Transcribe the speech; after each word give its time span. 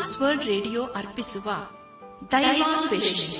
Trans World 0.00 0.44
radio 0.44 0.84
ಅರ್ಪಿಸುವ 0.84 1.50
ದೈವಾನ್ವೇಷಣೆ 2.30 3.38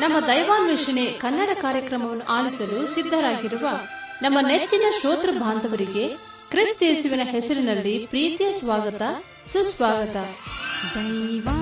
ನಮ್ಮ 0.00 0.26
ದೈವಾನ್ವೇಷಣೆ 0.26 1.06
ಕನ್ನಡ 1.06 1.48
ಕಾರ್ಯಕ್ರಮವನ್ನು 1.54 2.24
ಆಲಿಸಲು 2.24 2.88
ಸಿದ್ಧರಾಗಿರುವ 2.88 3.68
ನಮ್ಮ 4.22 4.38
ನೆಚ್ಚಿನ 4.48 4.82
ಶ್ರೋತೃ 5.00 5.30
ಬಾಂಧವರಿಗೆ 5.30 6.08
ಕ್ರಿಸ್ತೇಸುವಿನ 6.50 7.20
ಹೆಸರಿನಲ್ಲಿ 7.24 8.06
ಪ್ರೀತಿಯ 8.06 8.52
ಸ್ವಾಗತ 8.52 9.02
ಸುಸ್ವಾಗತ. 9.46 10.16
ದೈವಾನ್ವೇಷಣೆ 10.96 11.61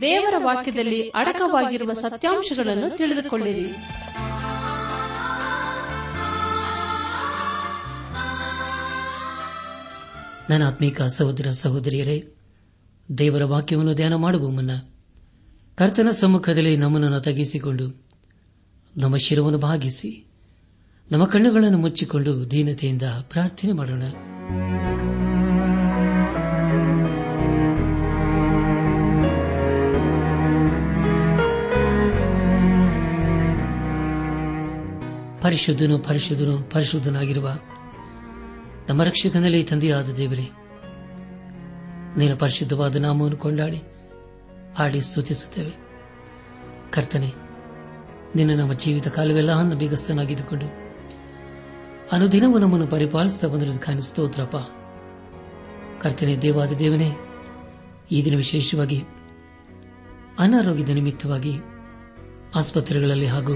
ದೇವರ 0.00 0.34
ವಾಕ್ಯದಲ್ಲಿ 0.38 1.08
ಅಡಕವಾಗಿರುವ 1.08 1.92
ಸತ್ಯಾಂಶಗಳನ್ನು 1.92 2.96
ತಿಳಿದುಕೊಳ್ಳಿರಿ. 2.96 3.70
ನನ್ನ 10.50 10.66
ಆತ್ಮೀಕ 10.66 11.02
ಸಹೋದರ 11.02 11.50
ಸಹೋದರಿಯರೇ, 11.50 12.34
ದೇವರ 13.18 13.44
ವಾಕ್ಯವನ್ನು 13.44 13.94
ಧ್ಯಾನ 13.94 14.14
ಮಾಡುವ 14.14 14.50
ಮುನ್ನ 14.50 14.70
ಕರ್ತನ 15.74 16.08
ಸಮ್ಮುಖದಲ್ಲಿ 16.10 16.76
ನಮ್ಮನ್ನು 16.76 17.20
ತಗ್ಗಿಸಿಕೊಂಡು 17.20 18.06
ನಮ್ಮ 18.96 19.16
ಶಿರವನ್ನು 19.16 19.58
ಭಾಗಿಸಿ 19.58 20.26
ನಮ್ಮ 21.10 21.24
ಕಣ್ಣುಗಳನ್ನು 21.24 21.78
ಮುಚ್ಚಿಕೊಂಡು 21.78 22.50
ದೀನತೆಯಿಂದ 22.50 23.02
ಪ್ರಾರ್ಥನೆ 23.02 23.72
ಮಾಡೋಣ. 23.72 24.02
ಪರಿಶುದ್ಧನು 35.42 35.98
ಪರಿಶುದ್ಧನು 35.98 36.70
ಪರಿಶುದ್ಧನಾಗಿರುವ 36.70 37.48
ನಮ್ಮ 38.88 39.02
ರಕ್ಷಕನಲ್ಲಿ 39.02 39.62
ತಂದೆಯಾದ 39.64 40.08
ದೇವರೇ, 40.10 40.46
ನೀನು 42.16 42.36
ಪರಿಶುದ್ಧವಾದ 42.36 42.96
ನಾಮವನ್ನು 42.96 43.36
ಕೊಂಡಾಡಿ 43.36 43.80
ಆಡಿ 44.78 45.00
ಸ್ತುತಿಸುತ್ತೇವೆ. 45.00 45.72
ಕರ್ತನೆ, 46.92 47.30
ನಿನ್ನ 48.36 48.58
ನಮ್ಮ 48.60 48.72
ಜೀವಿತ 48.72 49.08
ಕಾಲವೆಲ್ಲ 49.08 49.74
ಬೀಗಸ್ತನಾಗಿದ್ದುಕೊಂಡು 49.74 50.66
ಅನುದಿನವೂ 52.12 52.58
ನಮ್ಮನ್ನು 52.58 52.86
ಪರಿಪಾಲಿಸುತ್ತಾ 52.86 53.48
ಬಂದಿರುವುದು 53.48 53.86
ಕಾಣಿಸ್ತೋತ್ರಪ್ಪ 53.86 54.56
ಕರ್ತನೆ, 56.02 56.36
ದೇವಾದ 56.36 56.72
ದೇವನೇ, 56.72 57.10
ಈ 58.12 58.24
ದಿನ 58.24 58.36
ವಿಶೇಷವಾಗಿ 58.36 59.00
ಅನಾರೋಗ್ಯದ 60.38 60.88
ನಿಮಿತ್ತವಾಗಿ 60.88 61.54
ಆಸ್ಪತ್ರೆಗಳಲ್ಲಿ 62.54 63.26
ಹಾಗೂ 63.26 63.54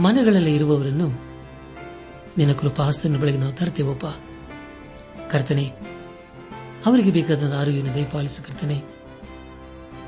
ಮನೆಗಳಲ್ಲಿ 0.00 0.54
ಇರುವವರನ್ನು 0.54 1.08
ನಿನ್ನ 2.38 2.52
ಕೃಪಾಸನ 2.52 3.16
ಬೆಳಗ್ಗೆ 3.16 3.40
ನಾವು 3.40 3.52
ತರ್ತೇವಪ್ಪ 3.52 4.06
ಕರ್ತನೆ, 5.30 5.72
ಅವರಿಗೆ 6.86 7.10
ಬೇಕಾದ 7.10 7.52
ಆರೋಗ್ಯವನ್ನು 7.52 7.94
ದಯಪಾಲಿಸು 7.94 8.46
ಕರ್ತನೆ. 8.46 8.82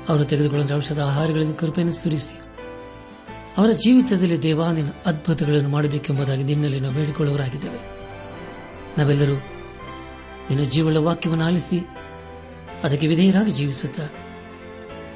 ಅವರು 0.09 0.25
ತೆಗೆದುಕೊಳ್ಳುವ 0.25 0.75
ಔಷಧ 0.75 0.99
ಆಹಾರಗಳನ್ನು 0.99 1.53
ಕೃಪೆಯನ್ನು 1.53 1.93
ಸುರಿಸಿ. 1.93 2.39
ಅವರ 3.57 3.71
ಜೀವಿತದಲ್ಲಿ 3.71 4.41
ದೇವಾನಿನ 4.41 4.89
ಅದ್ಭುತಗಳನ್ನು 5.05 5.69
ಮಾಡಬೇಕೆಂಬುದಾಗಿ 5.69 6.43
ನಿನ್ನಲ್ಲಿ 6.43 6.79
ನಾವು 6.79 6.93
ಬೇಡಿಕೊಳ್ಳುವರಾಗಿದ್ದೇವೆ 6.93 7.79
ನಾವೆಲ್ಲರೂ 8.97 9.35
ನಿನ್ನ 10.49 10.63
ಜೀವಳ 10.63 10.97
ವಾಕ್ಯವನ್ನು 10.97 11.45
ಆಲಿಸಿ 11.45 11.79
ಅದಕ್ಕೆ 12.83 13.07
ವಿಧೇಯರಾಗಿ 13.07 13.51
ಜೀವಿಸುತ್ತ 13.51 13.99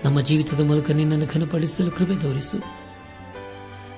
ನಮ್ಮ 0.06 0.22
ಜೀವಿತದ 0.22 0.60
ಮೂಲಕ 0.60 0.92
ನಿನ್ನನ್ನು 0.92 1.26
ಘನಪಡಿಸಲು 1.26 1.92
ಕೃಪೆ 1.92 2.22
ತೋರಿಸು. 2.22 2.75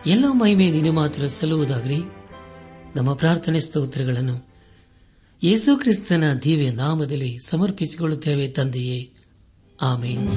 ಎಲ್ಲ 0.08 0.26
ಮಹಿಮೆ 0.32 0.70
ನೀನು 0.70 0.92
ಮಾತ್ರ 0.92 1.26
ಸಲ್ಲುವುದಾಗಲಿ. 1.26 2.02
ನಮ್ಮ 2.96 3.14
ಪ್ರಾರ್ಥನೆ 3.14 3.60
ಸ್ತೋತ್ರಗಳನ್ನು 3.60 4.48
ಯೇಸು 5.44 5.78
ಕ್ರಿಸ್ತನ 5.78 6.24
ದಿವ್ಯ 6.44 6.72
ನಾಮದಲ್ಲಿ 6.72 7.40
ಸಮರ್ಪಿಸಿಕೊಳ್ಳುತ್ತೇವೆ 7.40 8.48
ತಂದೆಯೇ. 8.48 9.14
ಆಮೇನ್. 9.82 10.28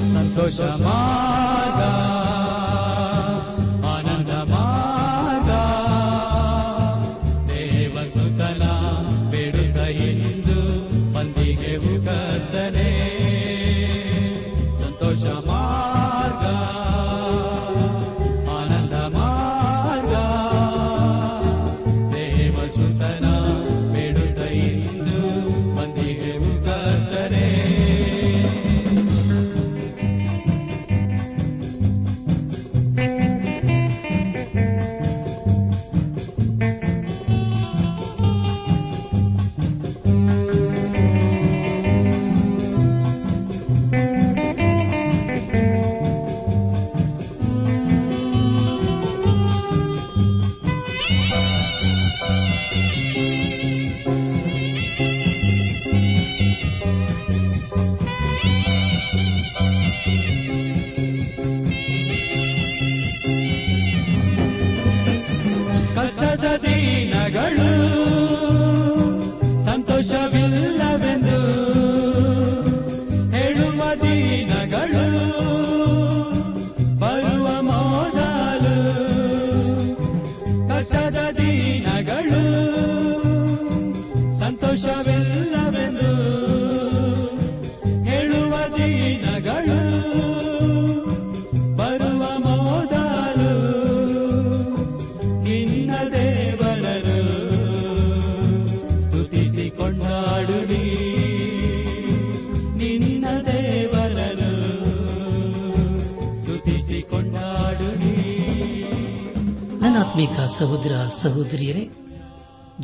ಸಹೋದರ 110.61 110.93
ಸಹೋದರಿಯರೇ, 111.23 111.91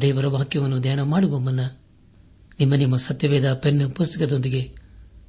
ದೇವರ 0.00 0.26
ವಾಕ್ಯವನ್ನು 0.26 0.81
ಧ್ಯಾನ 0.81 1.02
ಮಾಡುವ 1.02 1.38
ಮುನ್ನ 1.38 1.61
ನಿಮ್ಮ 2.61 2.75
ನಿಮ್ಮ 2.75 2.96
ಸತ್ಯವೇದ 2.96 3.52
ಪೆನ್ 3.52 3.93
ಪುಸ್ತಕದೊಂದಿಗೆ 3.93 4.75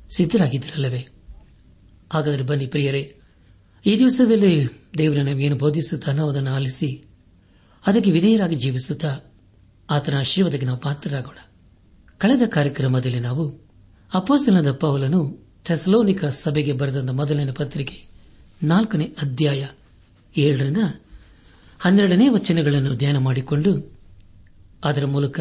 ಸಿದ್ದರಾಗಿದ್ದಿರಲ್ಲವೇ 0.09 1.07
ಹಾಗಾದರೆ 2.13 2.43
ಬನ್ನಿ 2.43 2.65
ಪ್ರಿಯರೇ, 2.65 3.19
ಈ 3.85 3.99
ದಿವಸದಲ್ಲಿ 3.99 4.67
ದೇವರು 4.97 5.23
ನಮಗೇನು 5.23 5.55
ಬೋಧಿಸುತ್ತಾನೋ 5.55 6.29
ಅದನ್ನು 6.29 6.51
ಆಲಿಸಿ, 6.51 7.03
ಅದಕ್ಕೆ 7.87 8.11
ವಿಧೇಯರಾಗಿ 8.11 8.55
ಜೀವಿಸುತ್ತಾ 8.55 9.11
ಆತನ 9.89 10.19
ಆಶೀರ್ವಾದಕ್ಕೆ 10.19 10.65
ನಾವು 10.65 10.79
ಪಾತ್ರರಾಗೋಣ. 10.79 11.37
ಕಳೆದ 12.17 12.41
ಕಾರ್ಯಕ್ರಮದಲ್ಲಿ 12.47 13.19
ನಾವು 13.19 13.45
ಅಪೋಸಲನದ 14.13 14.71
ಪೌಲನು 14.71 15.21
ಥೆಸಲೋನಿಕ 15.65 16.25
ಸಭೆಗೆ 16.25 16.73
ಬರೆದ 16.73 17.09
ಮೊದಲನೇ 17.09 17.51
ಪತ್ರಿಕೆ 17.51 17.97
ನಾಲ್ಕನೇ 18.63 19.05
ಅಧ್ಯಾಯ 19.21 19.67
ಏಳರಿಂದ 20.37 20.77
ಹನ್ನೆರಡನೇ 21.79 22.27
ವಚನಗಳನ್ನು 22.27 22.95
ಧ್ಯಾನ 22.95 23.17
ಮಾಡಿಕೊಂಡು 23.17 23.99
ಅದರ 24.83 25.05
ಮೂಲಕ 25.05 25.39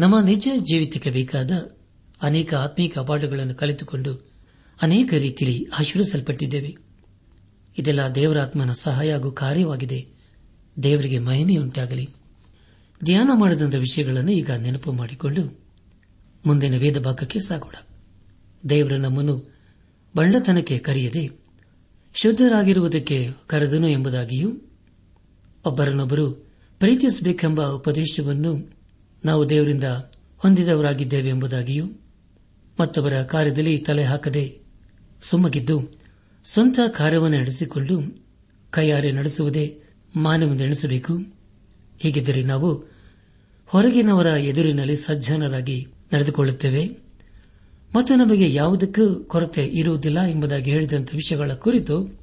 ನಮ್ಮ 0.00 0.20
ನಿಜ 0.20 0.48
ಜೀವಿತಕ್ಕೆ 0.58 1.10
ಬೇಕಾದ 1.10 1.50
ಅನೇಕ 2.22 2.54
ಆತ್ಮೀಕ 2.54 2.98
ಪಾಠಗಳನ್ನು 2.98 3.54
ಕಲಿತುಕೊಂಡು 3.54 4.30
ಅನೇಕ 4.82 5.14
ರೀತಿಯಲ್ಲಿ 5.14 5.66
ಆಶೀರ್ವಿಸಲ್ಪಟ್ಟಿದ್ದೇವೆ. 5.78 6.76
ಇದೆಲ್ಲ 7.78 8.08
ದೇವರಾತ್ಮನ 8.14 8.72
ಸಹಾಯ 8.72 9.12
ಹಾಗೂ 9.12 9.32
ಕಾರ್ಯವಾಗಿದೆ. 9.32 10.06
ದೇವರಿಗೆ 10.82 11.18
ಮಹಿಮೆಯುಂಟಾಗಲಿ. 11.18 12.08
ಧ್ಯಾನ 13.04 13.30
ಮಾಡಿದಂಥ 13.34 13.74
ವಿಷಯಗಳನ್ನು 13.74 14.32
ಈಗ 14.32 14.50
ನೆನಪು 14.50 14.92
ಮಾಡಿಕೊಂಡು 14.92 15.60
ಮುಂದಿನ 16.46 16.78
ವೇದ 16.78 16.98
ಭಾಗಕ್ಕೆ 16.98 17.40
ಸಾಗೋಣ. 17.40 17.74
ದೇವರ 18.70 18.92
ನಮ್ಮನ್ನು 18.92 19.54
ಬಳ್ಳತನಕ್ಕೆ 20.16 20.78
ಕರೆಯದೆ 20.78 21.30
ಶುದ್ಧರಾಗಿರುವುದಕ್ಕೆ 22.14 23.30
ಕರೆದನು 23.46 23.88
ಎಂಬುದಾಗಿಯೂ 23.88 24.52
ಒಬ್ಬರನ್ನೊಬ್ಬರು 25.66 26.30
ಪ್ರೀತಿಸಬೇಕೆಂಬ 26.78 27.66
ಉಪದೇಶವನ್ನು 27.72 28.70
ನಾವು 29.24 29.50
ದೇವರಿಂದ 29.50 29.84
ಹೊಂದಿದವರಾಗಿದ್ದೇವೆ 30.38 31.28
ಎಂಬುದಾಗಿಯೂ 31.28 31.86
ಮತ್ತೊಬ್ಬರ 32.80 33.22
ಕಾರ್ಯದಲ್ಲಿ 33.22 33.78
ತಲೆ 33.78 34.04
ಹಾಕದೆ 34.04 34.58
ಸುಮ್ಮಗಿದ್ದು 35.22 36.00
ಸ್ವಂತ 36.44 36.78
ಕಾರ್ಯವನ್ನು 36.88 37.38
ನಡೆಸಿಕೊಂಡು 37.38 38.24
ಕೈಯಾರೆ 38.70 39.12
ನಡೆಸುವುದೇ 39.12 39.78
ಮಾನವನೆಣಿಸಬೇಕು 40.16 41.16
ಹೀಗಿದ್ದರೆ 41.98 42.42
ನಾವು 42.42 42.94
ಹೊರಗಿನವರ 43.66 44.26
ಎದುರಿನಲ್ಲಿ 44.26 44.96
ಸಜ್ಜನರಾಗಿ 44.96 45.86
ನಡೆದುಕೊಳ್ಳುತ್ತೇವೆ. 46.14 46.86
ಮತ್ತು 47.96 48.14
ನಮಗೆ 48.14 48.54
ಯಾವುದಕ್ಕೂ 48.54 49.24
ಕೊರತೆ 49.24 49.66
ಇರುವುದಿಲ್ಲ 49.66 50.20
ಎಂಬುದಾಗಿ 50.20 50.70
ಹೇಳಿದಂಥ 50.70 51.14
ವಿಷಯಗಳ 51.14 51.52
ಕುರಿತು 51.52 52.18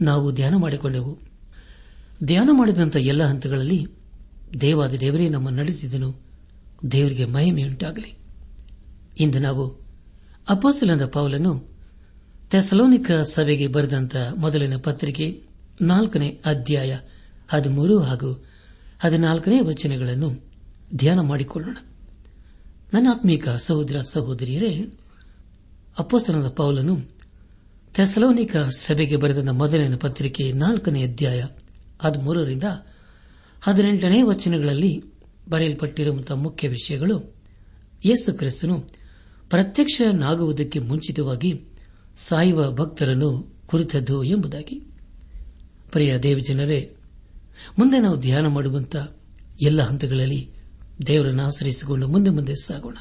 ನಾವು 0.00 0.32
ಧ್ಯಾನ 0.32 0.56
ಮಾಡಿಕೊಂಡೆವು. 0.56 1.25
ಧ್ಯಾನ 2.24 2.48
ಮಾಡಿದಂಥ 2.52 2.96
ಎಲ್ಲ 2.96 3.24
ಹಂತಗಳಲ್ಲಿ 3.24 3.86
ದೇವಾದ 4.60 4.94
ದೇವರೇ 4.94 5.28
ನಮ್ಮ 5.28 5.50
ನಡೆಸಿದನು. 5.50 6.20
ದೇವರಿಗೆ 6.90 7.24
ಮಹಿಮೆಯುಂಟಾಗಲಿ 7.24 8.18
ಇಂದು 9.20 9.38
ನಾವು 9.38 9.86
ಅಪೋಸಲಂದ 10.48 11.02
ಪೌಲನ್ನು 11.02 11.76
ಥೆಸಲೋನಿಕ 12.50 13.10
ಸಭೆಗೆ 13.12 13.66
ಬರೆದಂತ 13.66 14.16
ಮೊದಲಿನ 14.36 14.76
ಪತ್ರಿಕೆ 14.76 15.42
ನಾಲ್ಕನೇ 15.82 16.40
ಅಧ್ಯಾಯ 16.44 16.98
ಹದಿಮೂರು 17.48 17.98
ಹಾಗೂ 17.98 18.44
ಹದಿನಾಲ್ಕನೇ 18.98 19.60
ವಚನಗಳನ್ನು 19.60 20.50
ಧ್ಯಾನ 20.94 21.20
ಮಾಡಿಕೊಳ್ಳೋಣ. 21.20 21.76
ನನ್ನ 22.94 23.06
ಆತ್ಮೀಕ 23.10 23.48
ಸಹೋದರ 23.48 23.96
ಸಹೋದರಿಯರೇ 24.02 24.86
ಅಪ್ಪಸ್ತನದ 25.98 26.48
ಪೌಲನು 26.48 26.98
ಥೆಸಲೋನಿಕ 27.94 28.56
ಸಭೆಗೆ 28.56 29.16
ಬರೆದ 29.16 29.48
ಮೊದಲನೇ 29.48 29.96
ಪತ್ರಿಕೆ 29.96 30.52
ನಾಲ್ಕನೇ 30.52 31.02
ಅಧ್ಯಾಯ 31.02 31.44
ಹದಿಮೂರರಿಂದ 31.98 32.64
ಹದಿನೆಂಟನೇ 33.62 34.22
ವಚನಗಳಲ್ಲಿ 34.22 35.02
ಬರೆಯಲ್ಪಟ್ಟಿರುವಂತಹ 35.48 36.34
ಮುಖ್ಯ 36.34 36.68
ವಿಷಯಗಳು 36.68 37.34
ಯೇಸು 38.04 38.34
ಕ್ರಿಸ್ತನು 38.34 38.80
ಪ್ರತ್ಯಕ್ಷನಾಗುವುದಕ್ಕೆ 39.50 40.78
ಮುಂಚಿತವಾಗಿ 40.78 41.64
ಸಾಯುವ 42.16 42.72
ಭಕ್ತರನ್ನು 42.72 43.56
ಕುರಿತದ್ದು 43.66 44.24
ಎಂಬುದಾಗಿ. 44.24 44.82
ಪ್ರಿಯ 45.90 46.18
ದೇವಜನರೇ, 46.18 46.94
ಮುಂದೆ 47.78 47.98
ನಾವು 48.00 48.16
ಧ್ಯಾನ 48.20 48.46
ಮಾಡುವಂತ 48.46 48.96
ಎಲ್ಲ 49.62 49.82
ಹಂತಗಳಲ್ಲಿ 49.82 50.50
ದೇವರನ್ನು 51.06 51.42
ಆಶ್ರಯಿಸಿಕೊಂಡು 51.42 52.08
ಮುಂದೆ 52.08 52.30
ಮುಂದೆ 52.30 52.54
ಸಾಗೋಣ. 52.54 52.96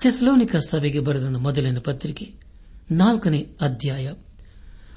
ಥೆಸಲೋನಿಕ 0.00 0.56
ಸಭೆಗೆ 0.56 1.00
ಬರೆದ 1.00 1.24
ಮೊದಲನೇ 1.24 1.80
ಪತ್ರಿಕೆ 1.80 2.32
ನಾಲ್ಕನೇ 2.90 3.46
ಅಧ್ಯಾಯ 3.60 4.12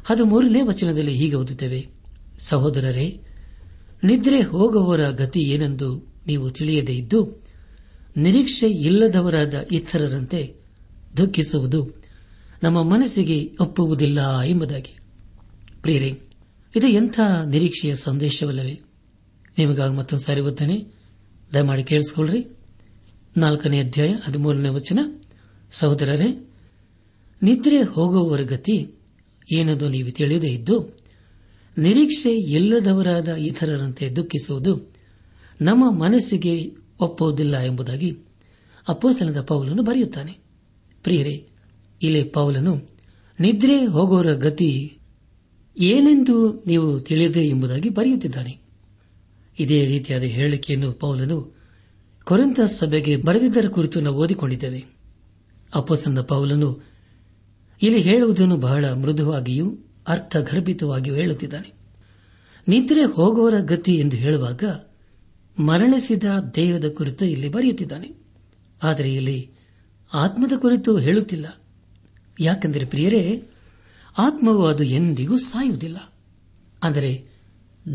ಹದಿಮೂರನೇ 0.06 0.62
ವಚನದಲ್ಲಿ 0.62 1.14
ಹೀಗೆ 1.14 1.36
ಓದುತ್ತೇವೆ. 1.36 2.01
ಸಹೋದರರೇ, 2.42 3.22
ನಿದ್ರೆ 4.04 4.42
ಹೋಗುವವರ 4.42 5.10
ಗತಿ 5.10 5.40
ಏನೆಂದು 5.40 6.14
ನೀವು 6.28 6.52
ತಿಳಿಯದೇ 6.52 6.94
ಇದ್ದು, 6.94 7.44
ನಿರೀಕ್ಷೆ 8.18 8.70
ಇಲ್ಲದವರಾದ 8.70 9.68
ಇತರರಂತೆ 9.72 10.56
ದುಃಖಿಸುವುದು 11.18 12.04
ನಮ್ಮ 12.64 12.84
ಮನಸ್ಸಿಗೆ 12.84 13.52
ಒಪ್ಪುವುದಿಲ್ಲ 13.62 14.42
ಎಂಬುದಾಗಿ. 14.42 14.98
ಪ್ರಿಯರೇ, 15.82 16.20
ಇದು 16.76 16.88
ಎಂಥ 16.88 17.20
ನಿರೀಕ್ಷೆಯ 17.48 17.96
ಸಂದೇಶವಲ್ಲವೇ? 17.96 18.82
ನಿಮಗಾಗಿ 19.58 19.96
ಮತ್ತೊಂದು 19.96 20.24
ಸಾರಿ 20.24 20.42
ಓದ್ತಾನೆ. 20.42 20.88
ದಯಮಾಡಿ 21.54 21.84
ಕೇಳಿಸಿಕೊಳ್ಳ್ರಿ 21.84 22.48
ನಾಲ್ಕನೇ 23.38 23.80
ಅಧ್ಯಾಯ, 23.80 24.14
ಹದಿಮೂರನೇ 24.24 24.70
ವಚನ. 24.70 25.00
ಸಹೋದರರೇ, 25.72 26.50
ನಿದ್ರೆ 27.44 27.82
ಹೋಗುವವರ 27.82 28.42
ಗತಿ 28.42 28.94
ಏನದು 29.54 29.90
ನೀವು 29.90 30.12
ತಿಳಿಯದೇ 30.12 30.48
ಇದ್ದು 30.48 31.01
ನಿರೀಕ್ಷೆ 31.78 32.36
ಇಲ್ಲದವರಾದ 32.36 33.28
ಇತರರಂತೆ 33.28 34.10
ದುಃಖಿಸುವುದು 34.10 34.94
ನಮ್ಮ 35.62 35.92
ಮನಸ್ಸಿಗೆ 35.92 36.72
ಒಪ್ಪುವುದಿಲ್ಲ 37.00 37.58
ಎಂಬುದಾಗಿ 37.58 38.18
ಅಪ್ಪೋಸಲದ 38.88 39.42
ಪೌಲನು 39.42 39.84
ಬರೆಯುತ್ತಾನೆ. 39.84 40.32
ಪ್ರಿಯರೇ, 41.04 41.48
ಇಲ್ಲಿ 42.02 42.24
ಪೌಲನು 42.24 42.90
ನಿದ್ರೆ 43.40 43.86
ಹೋಗೋರ 43.86 44.34
ಗತಿ 44.34 44.98
ಏನೆಂದು 45.78 46.64
ನೀವು 46.68 47.00
ತಿಳಿಯದೆ 47.00 47.48
ಎಂಬುದಾಗಿ 47.48 47.90
ಬರೆಯುತ್ತಿದ್ದಾನೆ. 47.90 48.60
ಇದೇ 49.60 49.86
ರೀತಿಯಾದ 49.86 50.24
ಹೇಳಿಕೆಯನ್ನು 50.24 50.92
ಪೌಲನು 50.92 51.58
ಕೊರಂತ 52.24 52.60
ಸಭೆಗೆ 52.62 53.18
ಬರೆದಿದ್ದರ 53.18 53.66
ಕುರಿತು 53.68 54.02
ನಾವು 54.02 54.16
ಓದಿಕೊಂಡಿದ್ದೇವೆ. 54.16 54.86
ಅಪ್ಪಸಂದ 55.76 56.20
ಪೌಲನು 56.20 56.84
ಇಲ್ಲಿ 57.82 58.02
ಹೇಳುವುದನ್ನು 58.02 58.58
ಬಹಳ 58.58 58.92
ಮೃದುವಾಗಿಯೂ 58.92 59.78
ಅರ್ಥಗರ್ಭಿತವಾಗಿಯೂ 60.08 61.16
ಹೇಳುತ್ತಿದ್ದಾನೆ. 61.16 61.74
ನಿದ್ರೆ 62.68 63.04
ಹೋಗುವರ 63.04 63.54
ಗತಿ 63.60 63.96
ಎಂದು 63.96 64.16
ಹೇಳುವಾಗ 64.16 64.64
ಮರಣಿಸಿದ 65.60 66.24
ದೇಹದ 66.56 66.86
ಕುರಿತು 66.98 67.26
ಇಲ್ಲಿ 67.26 67.50
ಬರೆಯುತ್ತಿದ್ದಾನೆ. 67.50 68.12
ಆದರೆ 68.84 69.14
ಇಲ್ಲಿ 69.14 69.52
ಆತ್ಮದ 70.14 70.52
ಕುರಿತು 70.58 70.98
ಹೇಳುತ್ತಿಲ್ಲ. 70.98 71.62
ಯಾಕೆಂದರೆ 72.40 72.86
ಪ್ರಿಯರೇ, 72.86 73.44
ಆತ್ಮವು 74.18 74.66
ಅದು 74.66 74.84
ಎಂದಿಗೂ 74.84 75.38
ಸಾಯುವುದಿಲ್ಲ. 75.38 76.14
ಅಂದರೆ 76.84 77.26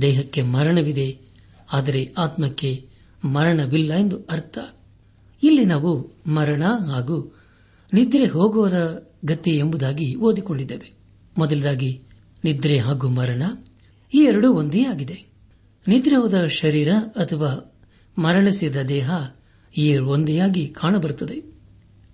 ದೇಹಕ್ಕೆ 0.00 0.42
ಮರಣವಿದೆ, 0.42 1.18
ಆದರೆ 1.72 2.14
ಆತ್ಮಕ್ಕೆ 2.18 2.88
ಮರಣವಿಲ್ಲ 3.24 3.94
ಎಂದು 3.94 4.16
ಅರ್ಥ. 4.30 4.58
ಇಲ್ಲಿ 5.42 5.64
ನಾವು 5.64 6.12
ಮರಣ 6.26 6.62
ಹಾಗೂ 6.64 7.36
ನಿದ್ರೆ 7.92 8.26
ಹೋಗುವರ 8.26 8.72
ಗತಿ 9.24 9.50
ಎಂಬುದಾಗಿ 9.50 10.14
ಓದಿಕೊಂಡಿದ್ದೇವೆ. 10.14 10.95
ಮೊದಲದಾಗಿ 11.38 12.02
ನಿದ್ರೆ 12.44 12.78
ಹಾಗೂ 12.78 13.08
ಮರಣ, 13.08 13.42
ಈ 14.14 14.18
ಎರಡೂ 14.18 14.52
ಒಂದೇ 14.52 14.84
ಆಗಿದೆ. 14.84 15.24
ನಿದ್ರೆ 15.88 16.16
ಹೋದ 16.16 16.46
ಶರೀರ 16.46 16.92
ಅಥವಾ 17.16 17.74
ಮರಣಿಸಿದ 18.22 18.76
ದೇಹ 18.76 19.10
ಈ 19.78 19.96
ಒಂದೆಯಾಗಿ 19.96 20.68
ಕಾಣಬರುತ್ತದೆ. 20.68 21.40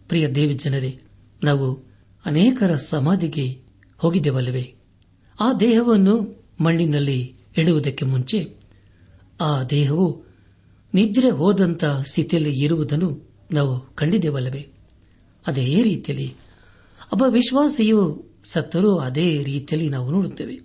ಪ್ರಿಯ 0.09 0.29
ದೇವಿ 0.29 0.55
ಜನರೇ, 0.55 1.01
ನಾವು 1.45 1.93
ಅನೇಕರ 2.27 2.77
ಸಮಾಧಿಗೆ 2.77 3.61
ಹೋಗಿದ್ದೇವಲ್ಲವೇ? 3.99 4.75
ಆ 5.41 5.53
ದೇಹವನ್ನು 5.53 6.45
ಮಣ್ಣಿನಲ್ಲಿ 6.61 7.35
ಇಡುವುದಕ್ಕೆ 7.57 8.05
ಮುಂಚೆ, 8.05 8.57
ಆ 9.41 9.63
ದೇಹವು 9.63 10.25
ನಿದ್ರೆ 10.95 11.31
ಹೋದಂಥ 11.31 11.85
ಸ್ಥಿತಿಯಲ್ಲಿ 11.85 12.65
ಇರುವುದನ್ನು 12.65 13.31
ನಾವು 13.53 13.95
ಕಂಡಿದ್ದೇವಲ್ಲವೇ? 13.95 14.69
ಅದೇ 15.47 15.83
ರೀತಿಯಲ್ಲಿ 15.83 16.35
ಒಬ್ಬ 17.13 17.23
ವಿಶ್ವಾಸಿಯು 17.29 18.32
ಸತ್ತರೂ 18.45 18.97
ಅದೇ 18.97 19.45
ರೀತಿಯಲ್ಲಿ 19.45 19.89
ನಾವು 19.89 20.11
ನೋಡುತ್ತೇವೆ. 20.11 20.61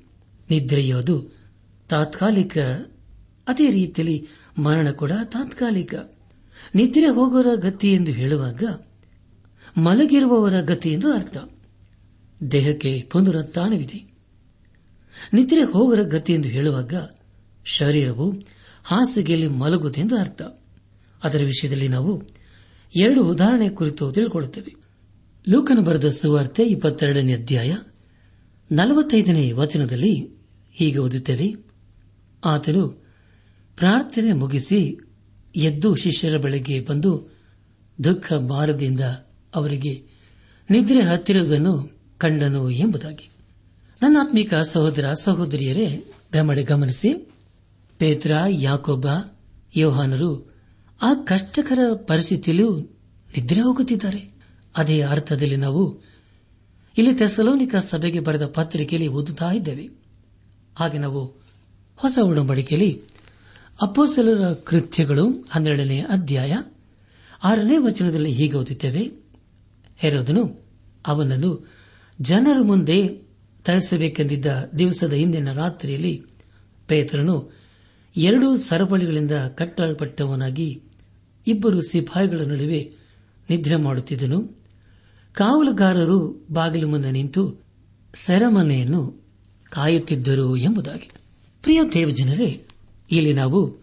ನಿದ್ರೆಯೋದು 0.49 1.29
ತಾತ್ಕಾಲಿಕ, 1.89 2.57
ಅದೇ 3.47 3.71
ರೀತಿಯಲ್ಲಿ 3.71 4.27
ಮರಣ 4.57 4.91
ಕೂಡ 4.91 5.11
ತಾತ್ಕಾಲಿಕ. 5.23 5.93
ನಿದ್ರೆ 6.75 7.07
ಹೋಗುವರ 7.07 7.47
ಗತಿ 7.55 7.93
ಎಂದು 7.93 8.11
ಹೇಳುವಾಗ 8.11 8.63
ಮಲಗಿರುವವರ 9.77 10.61
ಗತಿ 10.61 10.93
ಎಂದು 10.93 11.13
ಅರ್ಥ. 11.13 11.37
ದೇಹಕ್ಕೆ 12.51 13.01
ಪುನರುತ್ಥಾನವಿದೆ. 13.11 14.11
ನಿದ್ರೆ 15.33 15.63
ಹೋಗರ 15.63 16.01
ಗತಿ 16.01 16.33
ಎಂದು 16.33 16.47
ಹೇಳುವಾಗ 16.47 16.93
ಶರೀರವು 17.65 18.33
ಹಾಸಿಗೆಯಲ್ಲಿ 18.83 19.47
ಮಲಗುವುದೆಂದು 19.47 20.17
ಅರ್ಥ. 20.17 20.41
ಅದರ 21.23 21.43
ವಿಷಯದಲ್ಲಿ 21.43 21.87
ನಾವು 21.87 22.23
ಎರಡು 22.95 23.23
ಉದಾಹರಣೆ 23.23 23.69
ಕುರಿತು 23.69 24.11
ತಿಳಿದುಕೊಳ್ಳುತ್ತೇವೆ. 24.11 24.86
ಲೋಕನ 25.49 25.79
ಬರೆದ 25.79 26.09
ಸುವಾರ್ತೆ 26.09 26.63
ಇಪ್ಪತ್ತೆರಡನೇ 26.63 27.33
ಅಧ್ಯಾಯ 27.33 27.75
ನಲವತ್ತೈದನೇ 28.71 29.51
ವಚನದಲ್ಲಿ 29.51 30.41
ಹೀಗೆ 30.71 30.97
ಓದುತ್ತೇವೆ. 30.97 31.65
ಆತನು 32.45 32.87
ಪ್ರಾರ್ಥನೆ 33.77 34.33
ಮುಗಿಸಿ 34.33 34.97
ಎದ್ದು 35.55 35.95
ಶಿಷ್ಯರ 35.95 36.37
ಬಳಿಗೆ 36.37 36.79
ಬಂದು 36.81 37.37
ದುಃಖ 38.03 38.33
ಭಾರದಿಂದ 38.33 38.99
ಅವರಿಗೆ 39.55 40.03
ನಿದ್ರೆ 40.69 41.01
ಹತ್ತಿರುವುದನ್ನು 41.01 41.99
ಕಂಡನು 42.17 42.69
ಎಂಬುದಾಗಿ. 42.69 43.29
ನನ್ನಾತ್ಮಿಕ 44.01 44.53
ಸಹೋದರ 44.55 45.11
ಸಹೋದರಿಯರೇ 45.21 46.11
ಗಮಡೆ 46.33 46.63
ಗಮನಿಸಿ, 46.63 47.31
ಪೇತ್ರ 47.97 48.31
ಯಾಕೊಬ್ಬ 48.49 49.07
ಯೋಹಾನರು 49.75 50.55
ಆ 51.01 51.13
ಕಷ್ಟಕರ 51.13 51.79
ಪರಿಸ್ಥಿತಿಯಲ್ಲೂ 51.93 52.79
ನಿದ್ರೆ 53.37 53.61
ಹೋಗುತ್ತಿದ್ದಾರೆ. 53.61 54.36
ಅದೇ 54.77 55.01
ಅರ್ಥದಲ್ಲಿ 55.01 55.55
ನಾವು 55.55 56.01
ಇಲ್ಲಿ 56.97 57.13
ತೆಸಲೋನಿಕ 57.13 57.75
ಸಭೆಗೆ 57.75 58.19
ಬರೆದ 58.19 58.45
ಪತ್ರಿಕೆಯಲ್ಲಿ 58.45 59.07
ಓದುತ್ತಾ 59.07 59.51
ಇದ್ದೇವೆ. 59.51 59.89
ಹಾಗೆ 60.75 60.97
ನಾವು 60.97 61.25
ಹೊಸ 61.95 62.19
ಉಡಂಬಡಿಕೆಯಲ್ಲಿ 62.23 63.01
ಅಪ್ಪೋಸಲರ 63.81 64.53
ಕೃತ್ಯಗಳು 64.53 65.47
ಹನ್ನೆರಡನೇ 65.49 65.99
ಅಧ್ಯಾಯ 65.99 66.53
ಆರನೇ 67.43 67.77
ವಚನದಲ್ಲಿ 67.77 68.31
ಹೀಗೆ 68.31 68.57
ಓದುತ್ತೇವೆ. 68.57 69.11
ಹೆರೋದನು 69.97 70.65
ಅವನನ್ನು 71.07 71.69
ಜನರ 72.21 72.61
ಮುಂದೆ 72.61 73.07
ತರಿಸಬೇಕೆಂದಿದ್ದ 73.65 74.45
ದಿವಸದ 74.79 75.13
ಹಿಂದಿನ 75.13 75.51
ರಾತ್ರಿಯಲ್ಲಿ 75.51 76.23
ಪೇತ್ರನು 76.87 77.57
ಎರಡು 78.17 78.57
ಸರಪಳಿಗಳಿಂದ 78.57 79.31
ಕಟ್ಟಲ್ಪಟ್ಟವನಾಗಿ 79.31 80.83
ಇಬ್ಬರು 81.47 81.81
ಸಿಪಾಯಿಗಳ 81.81 82.41
ನಡುವೆ 82.41 82.91
ನಿದ್ರೆ 83.49 83.75
ಮಾಡುತ್ತಿದ್ದನು. 83.75 84.66
ಕಾವಲುಗಾರರು 85.37 86.47
ಬಾಗಿಲು 86.51 86.87
ಮುಂದೆ 86.87 87.11
ನಿಂತು 87.11 87.55
ಸೆರೆಮನೆಯನ್ನು 88.13 89.25
ಕಾಯುತ್ತಿದ್ದರು 89.69 90.55
ಎಂಬುದಾಗಿ. 90.55 91.09
ಪ್ರಿಯ 91.61 91.81
ದೇವಜನರೇ, 91.93 92.65
ಇಲ್ಲಿ 93.11 93.33
ನಾವು 93.33 93.75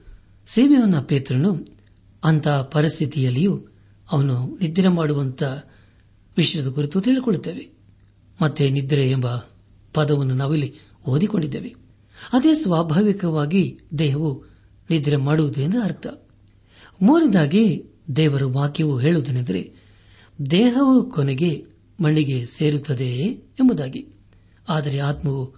ಸೇವೆಯನ್ನ 0.46 1.00
ಪೇತ್ರನು 1.00 1.66
ಅಂತಹ 2.24 2.62
ಪರಿಸ್ಥಿತಿಯಲ್ಲಿಯೂ 2.62 3.60
ಅವನು 4.12 4.58
ನಿದ್ರೆ 4.60 4.88
ಮಾಡುವಂತ 4.88 5.42
ವಿಷಯದ 6.36 6.68
ಕುರಿತು 6.68 7.00
ತಿಳಿದುಕೊಳ್ಳುತ್ತೇವೆ. 7.00 7.70
ಮತ್ತೆ 8.42 8.70
ನಿದ್ರೆ 8.70 9.10
ಎಂಬ 9.10 9.36
ಪದವನ್ನು 9.94 10.34
ನಾವಿಲ್ಲಿ 10.34 10.74
ಓದಿಕೊಂಡಿದ್ದೇವೆ. 11.06 11.74
ಅದೇ 12.32 12.54
ಸ್ವಾಭಾವಿಕವಾಗಿ 12.54 13.80
ದೇಹವು 13.98 14.44
ನಿದ್ರೆ 14.90 15.16
ಮಾಡುವುದೆಂದು 15.16 15.82
ಅರ್ಥ. 15.82 16.06
ಮೂರನೇದಾಗಿ 17.02 17.84
ದೇವರ 18.16 18.44
ವಾಕ್ಯವು 18.44 18.98
ಹೇಳುವುದೇನೆಂದರೆ 18.98 19.83
ದೇಹವು 20.50 21.10
ಕೊನೆಗೆ 21.10 21.66
ಮಣ್ಣಿಗೆ 22.00 22.46
ಸೇರುತ್ತದೆ 22.46 23.18
ಎಂಬುದಾಗಿ. 23.60 24.08
ಆದರೆ 24.68 24.98
ಆತ್ಮವು 24.98 25.54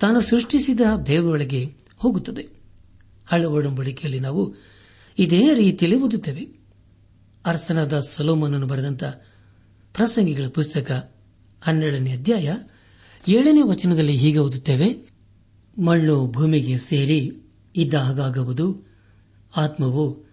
ತಾನು 0.00 0.20
ಸೃಷ್ಟಿಸಿದ 0.20 0.80
ದೇವರೊಳಗೆ 1.06 1.64
ಹೋಗುತ್ತದೆ. 1.96 2.46
ಹಳೆ 3.26 3.44
ಒಡಂಬಡಿಕೆಯಲ್ಲಿ 3.44 4.20
ನಾವು 4.20 4.54
ಇದೇ 5.18 5.54
ರೀತಿಯಲ್ಲಿ 5.54 6.00
ಓದುತ್ತೇವೆ. 6.00 6.58
ಅರಸನಾದ 7.46 8.00
ಸಲೋಮನನ್ನು 8.00 8.66
ಬರೆದಂತ 8.66 9.04
ಪ್ರಸಂಗಿಗಳ 9.94 10.46
ಪುಸ್ತಕ 10.48 11.14
ಹನ್ನೆರಡನೇ 11.62 12.12
ಅಧ್ಯಾಯ 12.12 12.56
ಏಳನೇ 13.28 13.62
ವಚನದಲ್ಲಿ 13.62 14.16
ಹೀಗೆ 14.16 14.38
ಓದುತ್ತೇವೆ. 14.38 15.10
ಮಣ್ಣು 15.84 16.26
ಭೂಮಿಗೆ 16.26 16.78
ಸೇರಿ 16.78 17.32
ಇದ್ದ 17.76 17.94
ಹಾಗಾಗುವುದು 17.94 18.88
ಆತ್ಮವು 19.56 20.30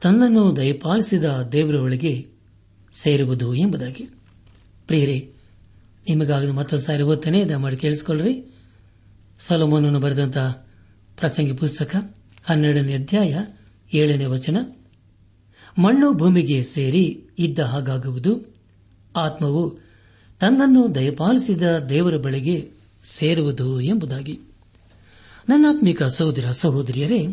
ತನ್ನನ್ನು 0.00 0.56
ದಯಪಾಲಿಸಿದ 0.56 1.48
ದೇವರ 1.52 1.74
ಒಳಗೆ 1.74 2.39
ಸೇರುವುದು 2.92 3.54
ಎಂಬುದಾಗಿ. 3.54 4.08
ಪ್ರಿಯರೇ 4.86 5.32
ನಿಮಗಾಗಲು 6.08 6.52
ಮತ್ತೊಂದು 6.52 6.84
ಸಾರಿ 6.84 7.02
ಓದ್ತಾನೆ. 7.02 7.44
ದಯಮಾಡಿ 7.44 7.76
ಕೇಳಿಸಿಕೊಳ್ಳ್ರಿ. 7.76 8.54
ಸಲೋಮನನ್ನು 9.38 10.00
ಬರೆದಂತಹ 10.00 10.66
ಪ್ರಸಂಗಿ 11.16 11.52
ಪುಸ್ತಕ, 11.52 11.96
ಹನ್ನೆರಡನೇ 12.44 12.94
ಅಧ್ಯಾಯ, 12.94 13.38
ಏಳನೇ 13.94 14.24
ವಚನ. 14.24 14.56
ಮಣ್ಣು 15.78 16.12
ಭೂಮಿಗೆ 16.12 16.62
ಸೇರಿ 16.62 17.24
ಇದ್ದ 17.38 17.58
ಹಾಗಾಗುವುದು. 17.58 18.54
ಆತ್ಮವು 19.16 19.70
ತನ್ನನ್ನು 20.40 20.94
ದಯಪಾಲಿಸಿದ 20.94 21.62
ದೇವರ 21.78 22.16
ಬಳಿಗೆ 22.16 22.70
ಸೇರುವುದು 23.02 23.80
ಎಂಬುದಾಗಿ. 23.80 24.40
ನನ್ನಾತ್ಮಿಕ 25.48 26.02
ಸಹೋದರ, 26.02 26.50
ಸಹೋದರಿಯರೇ, 26.50 27.26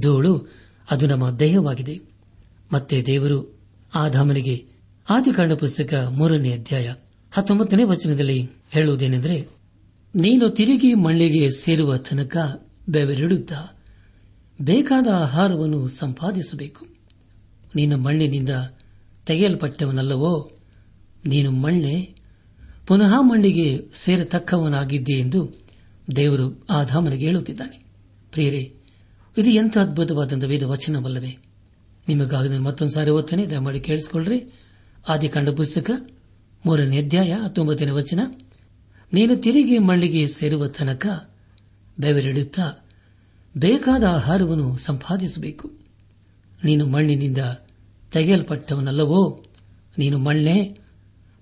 ಧೂಳು 0.00 0.46
ಅದು 0.90 1.06
ನಮ್ಮ 1.06 1.30
ದೇಹವಾಗಿದೆ. 1.30 2.00
ಮತ್ತೆ 2.72 3.02
ದೇವರು 3.02 3.61
ಆದಾಮನಿಗೆ 3.94 4.66
ಆದಿಕಾಂಡ 5.10 5.52
ಪುಸ್ತಕ 5.52 5.94
ಮೂರನೇ 5.94 6.52
ಅಧ್ಯಾಯ 6.52 6.94
ಹತ್ತೊಂಬತ್ತನೇ 7.32 7.82
ವಚನದಲ್ಲಿ 7.82 8.48
ಹೇಳುವುದೇನೆಂದರೆ, 8.70 9.48
ನೀನು 10.14 10.48
ತಿರುಗಿ 10.48 10.94
ಮಣ್ಣಿಗೆ 10.94 11.50
ಸೇರುವ 11.50 11.96
ತನಕ 11.96 12.66
ಬೆವರಿಡುತ್ತಾ 12.88 13.78
ಬೇಕಾದ 14.62 15.06
ಆಹಾರವನ್ನು 15.06 15.88
ಸಂಪಾದಿಸಬೇಕು. 15.88 16.86
ನೀನು 17.76 17.98
ಮಣ್ಣಿನಿಂದ 17.98 18.50
ತೆಗೆಯಲ್ಪಟ್ಟವನಲ್ಲವೋ, 19.26 20.50
ನೀನು 21.26 21.50
ಮಣ್ಣೆ 21.50 22.14
ಪುನಃ 22.86 23.14
ಮಣ್ಣಿಗೆ 23.20 23.84
ಸೇರತಕ್ಕವನಾಗಿದ್ದೆ 23.94 25.12
ಎಂದು 25.12 25.52
ದೇವರು 26.16 26.66
ಆದಾಮನಿಗೆ 26.70 27.24
ಹೇಳುತ್ತಿದ್ದಾನೆ. 27.24 27.84
ಪ್ರಿಯರೇ, 28.32 28.74
ಇದು 29.38 29.50
ಎಂಥ 29.50 29.78
ಅದ್ಭುತವಾದಂಥ 29.78 30.44
ವೇದ 30.44 30.62
ವಚನವಲ್ಲವೇ 30.62 31.38
ನಿಮಗಾಗ 32.08 32.58
ಮತ್ತೊಂದು 32.58 32.92
ಸಾರಿ 32.92 33.10
ಓದ್ತೇನೆ, 33.10 33.46
ದಯಮಾಡಿ 33.46 33.80
ಕೇಳಿಸಿಕೊಳ್ಳ್ರಿ. 33.80 34.52
ಆದಿಕಾಂಡ 35.08 35.48
ಪುಸ್ತಕ, 35.48 35.90
ಮೂರನೇ 36.66 36.98
ಅಧ್ಯಾಯ, 36.98 37.32
ಹತ್ತೊಂಬತ್ತನೇ 37.32 37.90
ವಚನ. 37.90 38.20
ನೀನು 39.12 39.36
ತಿರುಗಿ 39.36 39.78
ಮಳ್ಳಿಗೆ 39.78 40.28
ಸೇರುವ 40.28 40.66
ತನಕ 40.66 41.06
ಬೆವರಿಡುತ್ತಾ 42.00 42.86
ಬೇಕಾದ 43.56 44.04
ಆಹಾರವನ್ನು 44.04 44.78
ಸಂಪಾದಿಸಬೇಕು. 44.78 45.72
ನೀನು 46.64 46.86
ಮಣ್ಣಿನಿಂದ 46.86 47.38
ತೆಗೆಯಲ್ಪಟ್ಟವನಲ್ಲವೋ, 48.12 49.44
ನೀನು 49.98 50.18
ಮಣ್ಣೆ 50.18 50.78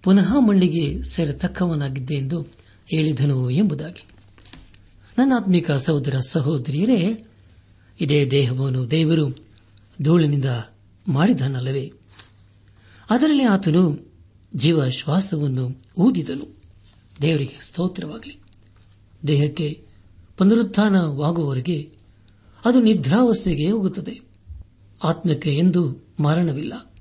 ಪುನಃ 0.02 0.38
ಮಣ್ಣಿಗೆ 0.38 1.02
ಸೇರತಕ್ಕವನಾಗಿದ್ದೆ 1.02 2.14
ಎಂದು 2.14 2.42
ಹೇಳಿದನು 2.86 3.50
ಎಂಬುದಾಗಿ. 3.50 4.04
ನನ್ನಾತ್ಮಿಕ 5.18 5.70
ಸಹೋದರ 5.70 6.18
ಸಹೋದರಿಯರೇ, 6.28 7.24
ಇದೇ 8.00 8.26
ದೇಹವನ್ನು 8.30 8.90
ದೇವರು 8.90 9.49
ಧೂಳಿನಿಂದ 10.02 10.44
ಮಾಡಿದನಲ್ಲವೇ? 11.08 11.92
ಅದರಲ್ಲಿ 13.10 13.44
ಆತನು 13.44 14.12
ಜೀವ 14.56 14.88
ಶ್ವಾಸವನ್ನು 14.88 15.82
ಊದಿದನು. 15.98 16.62
ದೇವರಿಗೆ 17.22 17.58
ಸ್ತೋತ್ರವಾಗಲಿ. 17.60 18.40
ದೇಹಕ್ಕೆ 19.26 19.86
ಪುನರುತ್ಥಾನವಾಗುವವರೆಗೆ 20.38 21.92
ಅದು 22.64 22.82
ನಿದ್ರಾವಸ್ಥೆಗೆ 22.82 23.70
ಹೋಗುತ್ತದೆ. 23.70 24.20
ಆತ್ಮಕ್ಕೆ 25.04 25.56
ಎಂದು 25.56 26.08
ಮರಣವಿಲ್ಲ. 26.20 26.92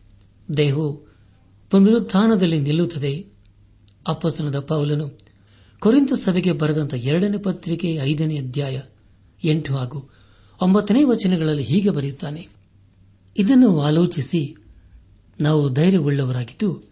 ದೇಹವು 0.58 0.94
ಪುನರುತ್ಥಾನದಲ್ಲಿ 1.70 2.60
ನಿಲ್ಲುತ್ತದೆ. 2.60 3.26
ಅಪ್ಪಸ್ತನದ 4.08 4.60
ಪೌಲನು 4.60 5.20
ಕೊರಿಂತ 5.80 6.14
ಸಭೆಗೆ 6.14 6.52
ಬರೆದಂತ 6.52 6.94
ಎರಡನೇ 6.94 7.38
ಪತ್ರಿಕೆ 7.38 7.94
ಐದನೇ 7.94 8.38
ಅಧ್ಯಾಯ 8.38 8.82
ಎಂಟು 9.44 9.78
ಹಾಗೂ 9.78 10.10
ಒಂಬತ್ತನೇ 10.62 11.04
ವಚನಗಳಲ್ಲಿ 11.04 11.64
ಹೀಗೆ 11.64 11.90
ಬರೆಯುತ್ತಾನೆ. 11.90 12.59
ಇದನ್ನು 13.40 13.82
ಆಲೋಚಿಸಿ 13.82 14.56
ನಾವು 15.42 15.74
ಧೈರ್ಯವುಳ್ಳವರಾಗಿದ್ದು, 15.74 16.84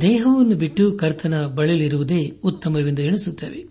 ದೇಹವನ್ನು 0.00 0.56
ಬಿಟ್ಟು 0.56 0.92
ಕರ್ತನ 0.92 1.34
ಬಳಲಿರುವುದೇ 1.54 2.40
ಉತ್ತಮವೆಂದು 2.44 3.02
ಎಣಿಸುತ್ತೇವೆ. 3.02 3.64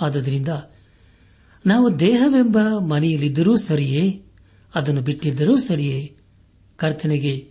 ಆದ್ದರಿಂದ 0.00 0.48
ನಾವು 1.66 2.00
ದೇಹವೆಂಬ 2.00 2.58
ಮನೆಯಲ್ಲಿದ್ದರೂ 2.78 3.56
ಸರಿಯೇ, 3.56 4.22
ಅದನ್ನು 4.74 5.00
ಬಿಟ್ಟಿದ್ದರೂ 5.00 5.56
ಸರಿಯೇ, 5.56 6.16
ಕರ್ತನೆಗೆ 6.76 7.50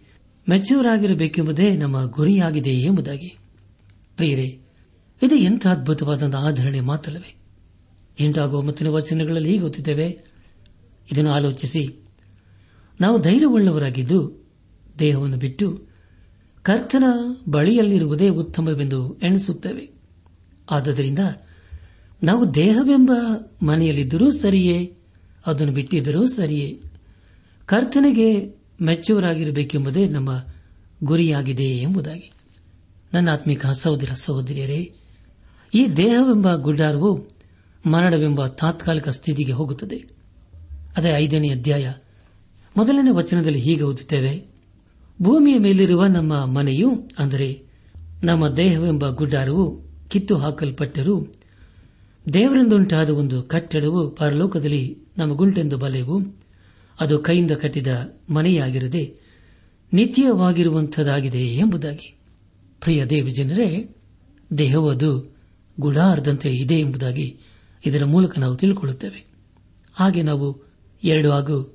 ಮೆಚ್ಚುವರಾಗಿರಬೇಕೆಂಬುದೇ 0.49 1.75
ನಮ್ಮ 1.75 2.05
ಗುರಿಯಾಗಿದೆ 2.05 2.71
ಎಂಬುದಾಗಿ. 2.71 3.37
ಪ್ರಿಯರೇ, 4.15 4.59
ಇದು 5.23 5.35
ಎಂಥ 5.35 5.67
ಅದ್ಭುತವಾದ 5.67 6.33
ಆಧರಣೆ 6.37 6.79
ಮಾತ್ರವೇ. 6.79 7.35
ಎಂಟಾಗುವ 8.19 8.61
ಮತ್ತಿನ 8.61 8.87
ವಚನಗಳಲ್ಲಿ 8.87 9.57
ಗೊತ್ತಿದ್ದೇವೆ 9.57 10.19
ಇದನ್ನು 11.11 11.31
ಆಲೋಚಿಸಿ 11.31 12.04
ನಾವು 13.01 13.21
ಧೈರ್ಯವುಳ್ಳವರಾಗಿದ್ದು 13.21 14.45
ದೇಹವನ್ನು 14.99 15.37
ಬಿಟ್ಟು 15.37 15.83
ಕರ್ತನ 16.61 17.03
ಬಳಿಯಲ್ಲಿರುವುದೇ 17.49 18.29
ಉತ್ತಮವೆಂದು 18.29 19.19
ಎಣಿಸುತ್ತೇವೆ. 19.23 19.89
ಆದ್ದರಿಂದ 20.71 21.19
ನಾವು 22.23 22.55
ದೇಹವೆಂಬ 22.55 23.11
ಮನೆಯಲ್ಲಿದ್ದರೂ 23.61 24.31
ಸರಿಯೇ, 24.31 24.97
ಅದನ್ನು 25.45 25.73
ಬಿಟ್ಟಿದ್ದರೂ 25.73 26.27
ಸರಿಯೇ. 26.27 26.81
ಕರ್ತನೆಗೆ 27.65 28.55
ಮೆಚ್ಚುವರಾಗಿರಬೇಕೆಂಬುದೇ 28.81 30.07
ನಮ್ಮ 30.07 30.45
ಗುರಿಯಾಗಿದೆ 31.03 31.63
ಎಂಬುದಾಗಿ. 31.63 32.31
ನನ್ನ 33.13 33.29
ಆತ್ಮಿಕ 33.29 33.65
ಸಹೋದರ 33.65 34.11
ಸಹೋದರಿಯರೇ, 34.15 34.93
ಈ 35.73 35.87
ದೇಹವೆಂಬ 35.87 36.55
ಗುಡ್ಡಾರವು 36.55 37.29
ಮರಣವೆಂಬ 37.85 38.47
ತಾತ್ಕಾಲಿಕ 38.47 39.09
ಸ್ಥಿತಿಗೆ 39.09 39.51
ಹೋಗುತ್ತದೆ. 39.51 40.05
ಅದೇ 40.97 41.09
ಐದನೇ 41.09 41.49
ಅಧ್ಯಾಯ 41.49 41.93
ಮೊದಲನೇ 42.77 43.11
ವಚನದಲ್ಲಿ 43.11 43.59
ಹೀಗೆ 43.59 43.81
ಓದುತ್ತೇವೆ. 43.81 44.45
ಭೂಮಿಯ 45.21 45.57
ಮೇಲಿರುವ 45.57 46.05
ನಮ್ಮ 46.05 46.45
ಮನೆಯು, 46.45 47.09
ಅಂದರೆ 47.19 47.63
ನಮ್ಮ 48.23 48.49
ದೇಹವೆಂಬ 48.49 49.09
ಗುಡ್ಡಾರವು 49.09 49.81
ಕಿತ್ತು 50.09 50.37
ಹಾಕಲ್ಪಟ್ಟರೂ 50.37 51.27
ದೇವರಿಂದುಂಟಾದ 52.33 53.09
ಒಂದು 53.09 53.43
ಕಟ್ಟಡವು 53.43 54.09
ಪರಲೋಕದಲ್ಲಿ 54.09 54.97
ನಮಗುಂಟೆಂದು 55.17 55.77
ಬಲೆವು, 55.77 56.21
ಅದು 56.99 57.19
ಕೈಯಿಂದ 57.19 57.51
ಕಟ್ಟಿದ 57.51 57.87
ಮನೆಯಾಗಿರದೆ 58.29 59.15
ನಿತ್ಯವಾಗಿರುವಂಥದ್ದಾಗಿದೆ 59.93 61.39
ಎಂಬುದಾಗಿ. 61.39 62.15
ಪ್ರಿಯ 62.81 63.05
ದೇವಜನರೇ 63.05 63.95
ದೇಹವು 64.57 64.89
ಅದು 64.89 65.35
ಗುಡಾರದಂತೆ 65.79 66.49
ಇದೆ 66.49 66.73
ಎಂಬುದಾಗಿ 66.73 67.39
ಇದರ 67.85 68.05
ಮೂಲಕ 68.05 68.39
ನಾವು 68.39 68.55
ತಿಳ್ಕೊಳ್ಳುತ್ತೇವೆ. 68.55 69.25
ಹಾಗೆ 69.93 70.21
ನಾವು 70.21 70.63
ಎರಡು 71.03 71.31
ಹಾಗೂ 71.31 71.74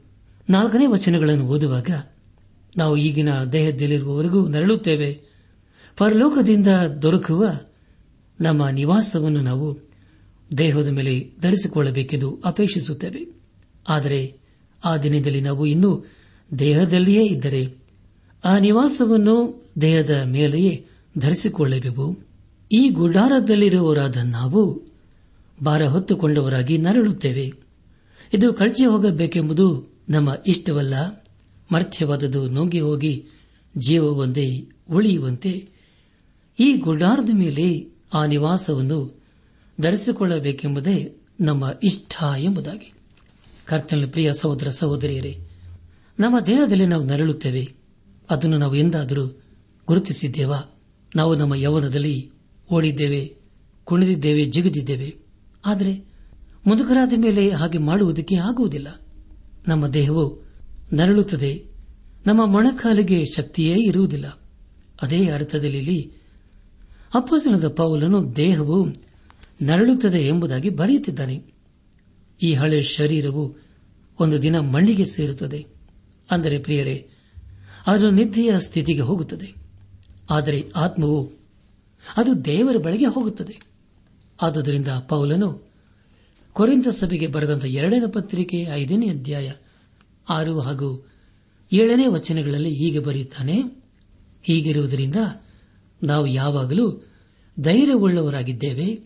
ನಾಲ್ಕನೇ 0.50 0.86
ವಚನಗಳನ್ನು 0.86 1.44
ಓದುವಾಗ 1.44 1.90
ನಾವು 2.76 2.96
ಈಗಿನ 2.96 3.44
ದೇಹದಲ್ಲಿರುವವರೆಗೂ 3.44 4.48
ನರಳುತ್ತೇವೆ. 4.48 5.20
ಪರಲೋಕದಿಂದ 5.96 6.66
ದೊರಕುವ 7.02 7.46
ನಮ್ಮ 8.40 8.68
ನಿವಾಸವನ್ನು 8.68 9.40
ನಾವು 9.40 9.78
ದೇಹದ 10.58 10.88
ಮೇಲೆ 10.88 11.30
ಧರಿಸಿಕೊಳ್ಳಬೇಕೆಂದು 11.40 12.40
ಅಪೇಕ್ಷಿಸುತ್ತೇವೆ. 12.44 13.40
ಆದರೆ 13.88 14.36
ಆ 14.84 14.96
ದಿನದಲ್ಲಿ 14.96 15.40
ನಾವು 15.40 15.66
ಇನ್ನೂ 15.66 16.04
ದೇಹದಲ್ಲಿಯೇ 16.58 17.24
ಇದ್ದರೆ 17.24 17.74
ಆ 18.44 18.58
ನಿವಾಸವನ್ನು 18.58 19.66
ದೇಹದ 19.80 20.22
ಮೇಲೆಯೇ 20.24 20.86
ಧರಿಸಿಕೊಳ್ಳಬೇಕು 21.18 22.18
ಈ 22.72 22.88
ಗುಡಾರದಲ್ಲಿರುವವರಾದ 22.88 24.16
ನಾವು 24.16 24.82
ಭಾರ 25.64 25.86
ಹೊತ್ತುಕೊಂಡವರಾಗಿ 25.86 26.78
ನರಳುತ್ತೇವೆ. 26.78 27.54
ಇದು 28.34 28.52
ಕಳಚಿ 28.52 28.84
ಹೋಗಬೇಕೆಂಬುದು 28.84 29.90
ನಮ್ಮ 30.10 30.34
ಇಷ್ಟವಲ್ಲ 30.46 31.24
ಮರ್ಥ್ಯವಾದದ್ದು 31.72 32.48
ನುಂಗಿ 32.48 32.80
ಹೋಗಿ 32.80 33.26
ಜೀವವೊಂದೇ 33.76 34.68
ಉಳಿಯುವಂತೆ 34.90 35.68
ಈ 36.60 36.76
ಗುಡಾರದ 36.76 37.28
ಮೇಲೆ 37.32 37.90
ಆ 38.14 38.26
ನಿವಾಸವನ್ನು 38.26 39.20
ಧರಿಸಿಕೊಳ್ಳಬೇಕೆಂಬುದೇ 39.80 41.16
ನಮ್ಮ 41.40 41.72
ಇಷ್ಟ 41.82 42.12
ಎಂಬುದಾಗಿ. 42.38 42.92
ಕರ್ತನ 43.64 44.04
ಪ್ರಿಯ 44.10 44.32
ಸಹೋದರ 44.32 44.70
ಸಹೋದರಿಯರೇ, 44.70 45.38
ನಮ್ಮ 46.20 46.40
ದೇಹದಲ್ಲಿ 46.40 46.86
ನಾವು 46.86 47.04
ನರಳುತ್ತೇವೆ. 47.04 47.72
ಅದನ್ನು 48.30 48.58
ನಾವು 48.58 48.74
ಎಂದಾದರೂ 48.74 49.26
ಗುರುತಿಸಿದ್ದೇವಾ? 49.86 50.80
ನಾವು 51.16 51.34
ನಮ್ಮ 51.34 51.54
ಯೌವನದಲ್ಲಿ 51.54 52.30
ಓಡಿದ್ದೇವೆ, 52.72 53.36
ಕುಣಿದಿದ್ದೇವೆ, 53.84 54.44
ಜಿಗಿದಿದ್ದೇವೆ. 54.44 55.16
ಆದರೆ 55.66 56.04
ಮುದುಕರಾದ 56.66 57.12
ಮೇಲೆ 57.16 57.50
ಹಾಗೆ 57.50 57.78
ಮಾಡುವುದಕ್ಕೆ 57.78 58.36
ಆಗುವುದಿಲ್ಲ. 58.36 59.00
ನಮ್ಮ 59.68 59.86
ದೇಹವು 59.86 60.42
ನರಳುತ್ತದೆ. 60.92 61.64
ನಮ್ಮ 62.26 62.46
ಮೊಣಕಾಲಿಗೆ 62.46 63.24
ಶಕ್ತಿಯೇ 63.24 63.76
ಇರುವುದಿಲ್ಲ. 63.86 64.38
ಅದೇ 65.02 65.28
ಅರ್ಥದಲ್ಲಿ 65.28 66.12
ಅಪ್ಪಸನದ 67.14 67.68
ಪೌಲನು 67.68 68.36
ದೇಹವು 68.36 68.88
ನರಳುತ್ತದೆ 69.62 70.18
ಎಂಬುದಾಗಿ 70.18 70.70
ಬರೆಯುತ್ತಿದ್ದಾನೆ. 70.70 71.44
ಈ 72.42 72.54
ಹಳೆ 72.54 72.82
ಶರೀರವು 72.82 73.56
ಒಂದು 74.20 74.42
ದಿನ 74.42 74.58
ಮಣ್ಣಿಗೆ 74.58 75.06
ಸೇರುತ್ತದೆ. 75.06 75.66
ಅಂದರೆ 76.30 76.58
ಪ್ರಿಯರೇ, 76.58 77.08
ಅದು 77.86 78.10
ನಿದ್ದೆಯ 78.10 78.52
ಸ್ಥಿತಿಗೆ 78.58 79.00
ಹೋಗುತ್ತದೆ. 79.00 79.54
ಆದರೆ 80.30 80.64
ಆತ್ಮವು 80.76 81.32
ಅದು 82.16 82.44
ದೇವರ 82.44 82.76
ಬಳಿಗೆ 82.76 83.06
ಹೋಗುತ್ತದೆ. 83.06 83.60
ಆದುದರಿಂದ 84.42 84.88
ಪೌಲನು 85.08 85.69
ಕೊರಿಂತ 86.52 86.88
ಸಭೆಗೆ 86.88 87.26
ಬರೆದಂತಹ 87.26 87.66
ಎರಡನೇ 87.66 88.10
ಪತ್ರಿಕೆ 88.12 88.66
ಐದನೇ 88.72 89.08
ಅಧ್ಯಾಯ 89.08 89.52
ಆರು 90.28 90.60
ಹಾಗೂ 90.60 91.06
ಏಳನೇ 91.72 92.06
ವಚನಗಳಲ್ಲಿ 92.06 92.74
ಹೀಗೆ 92.74 92.98
ಬರೆಯುತ್ತಾನೆ, 92.98 93.62
ಹೀಗಿರುವುದರಿಂದ 94.42 95.16
ನಾವು 96.02 96.26
ಯಾವಾಗಲೂ 96.26 97.04
ಧೈರ್ಯವುಳ್ಳವರಾಗಿದ್ದೇವೆ, 97.60 99.00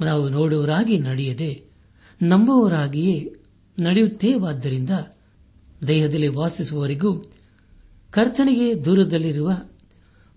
ನಾವು 0.00 0.28
ನೋಡುವರಾಗಿ 0.28 0.98
ನಡೆಯದೆ 0.98 1.64
ನಂಬುವರಾಗಿಯೇ 2.22 3.32
ನಡೆಯುತ್ತೇವಾದ್ದರಿಂದ 3.78 4.90
ದೇಹದಲ್ಲಿ 5.88 6.28
ವಾಸಿಸುವವರಿಗೂ 6.28 7.18
ಕರ್ತನಿಗೆ 8.10 8.84
ದೂರದಲ್ಲಿರುವ 8.84 9.52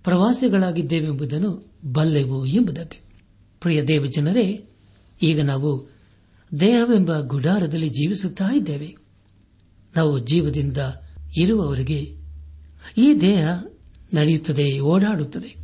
ಪ್ರವಾಸಿಗಳಾಗಿದ್ದೇವೆಂಬುದನ್ನು 0.03 1.71
ಬಲ್ಲೆವು 1.85 2.45
ಎಂಬುದಕ್ಕೆ. 2.45 2.99
ಪ್ರಿಯ 3.61 3.83
ದೇವಜನರೇ, 3.83 4.65
ಈಗ 5.21 5.41
ನಾವು 5.41 5.94
ದೇಹವೆಂಬ 6.59 7.19
ಗುಡಾರದಲ್ಲಿ 7.19 7.89
ಜೀವಿಸುತ್ತಾ 7.89 8.49
ಇದ್ದೇವೆ. 8.53 8.97
ನಾವು 9.95 10.19
ಜೀವದಿಂದ 10.19 10.77
ಇರುವವರಿಗೆ 11.37 12.15
ಈ 12.97 13.13
ದೇಹ 13.21 13.47
ನಡೆಯುತ್ತದೆ, 14.13 14.79
ಓಡಾಡುತ್ತದೆ. 14.79 15.57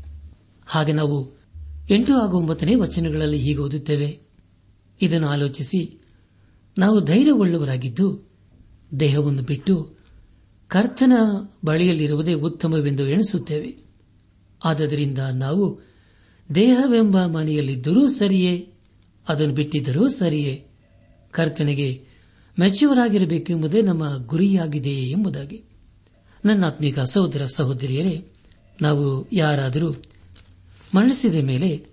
ಹಾಗೆ 0.65 0.93
ನಾವು 0.93 1.41
ಎಂಟು 1.89 2.13
ಹಾಗೂ 2.13 2.37
ಒಂಬತ್ತನೇ 2.37 2.75
ವಚನಗಳಲ್ಲಿ 2.75 3.37
ಹೀಗೆ 3.37 3.57
ಓದುತ್ತೇವೆ. 3.57 4.19
ಇದನ್ನು 5.01 5.27
ಆಲೋಚಿಸಿ, 5.27 6.01
ನಾವು 6.77 7.01
ಧೈರ್ಯಗೊಳ್ಳುವರಾಗಿದ್ದು 7.05 8.29
ದೇಹವನ್ನು 8.99 9.43
ಬಿಟ್ಟು 9.43 9.95
ಕರ್ತನ 10.67 11.11
ಬಳಿಯಲ್ಲಿರುವುದೇ 11.65 12.33
ಉತ್ತಮವೆಂದು 12.33 13.07
ಎಣಿಸುತ್ತೇವೆ. 13.07 13.77
ಆದ್ದರಿಂದ 14.63 15.19
ನಾವು 15.19 15.79
ದೇಹವೆಂಬ 16.55 17.25
ಮನೆಯಲ್ಲಿದ್ದರೂ 17.25 18.07
ಸರಿಯೇ, 18.07 18.73
ಅದನ್ನು 19.27 19.53
ಬಿಟ್ಟಿದ್ದರೂ 19.53 20.09
ಸರಿಯೇ 20.09 20.67
ಕರ್ತನಿಗೆ 21.31 22.05
ಮೆಚ್ಚುವರಾಗಿರಬೇಕೆಂಬುದೇ 22.59 23.81
ನಮ್ಮ 23.81 24.25
ಗುರಿಯಾಗಿದೆ 24.25 24.89
ಎಂಬುದಾಗಿ. 24.89 25.63
ನನ್ನ 26.45 26.51
ನನ್ನಾತ್ಮೀಕ 26.51 26.99
ಸಹೋದರ 26.99 27.45
ಸಹೋದರಿಯರೇ, 27.45 28.27
ನಾವು 28.81 29.29
ಯಾರಾದರೂ 29.31 29.91
ಮರಣಿಸಿದ 30.95 31.35
ಮೇಲೆ 31.35 31.85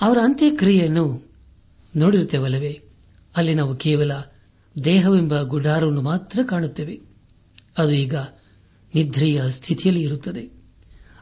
ಅವರ 0.00 0.18
ಅಂತ್ಯಕ್ರಿಯೆಯನ್ನು 0.24 1.32
ನೋಡಿರುತ್ತೇವಲ್ಲವೇ? 1.96 2.82
ಅಲ್ಲಿ 3.36 3.54
ನಾವು 3.54 3.76
ಕೇವಲ 3.76 4.12
ದೇಹವೆಂಬ 4.84 5.42
ಗುಡಾರವನ್ನು 5.42 6.02
ಮಾತ್ರ 6.02 6.40
ಕಾಣುತ್ತೇವೆ. 6.48 7.00
ಅದು 7.78 7.90
ಈಗ 7.90 8.14
ನಿದ್ರೆಯ 8.94 9.42
ಸ್ಥಿತಿಯಲ್ಲಿ 9.50 10.02
ಇರುತ್ತದೆ. 10.02 10.56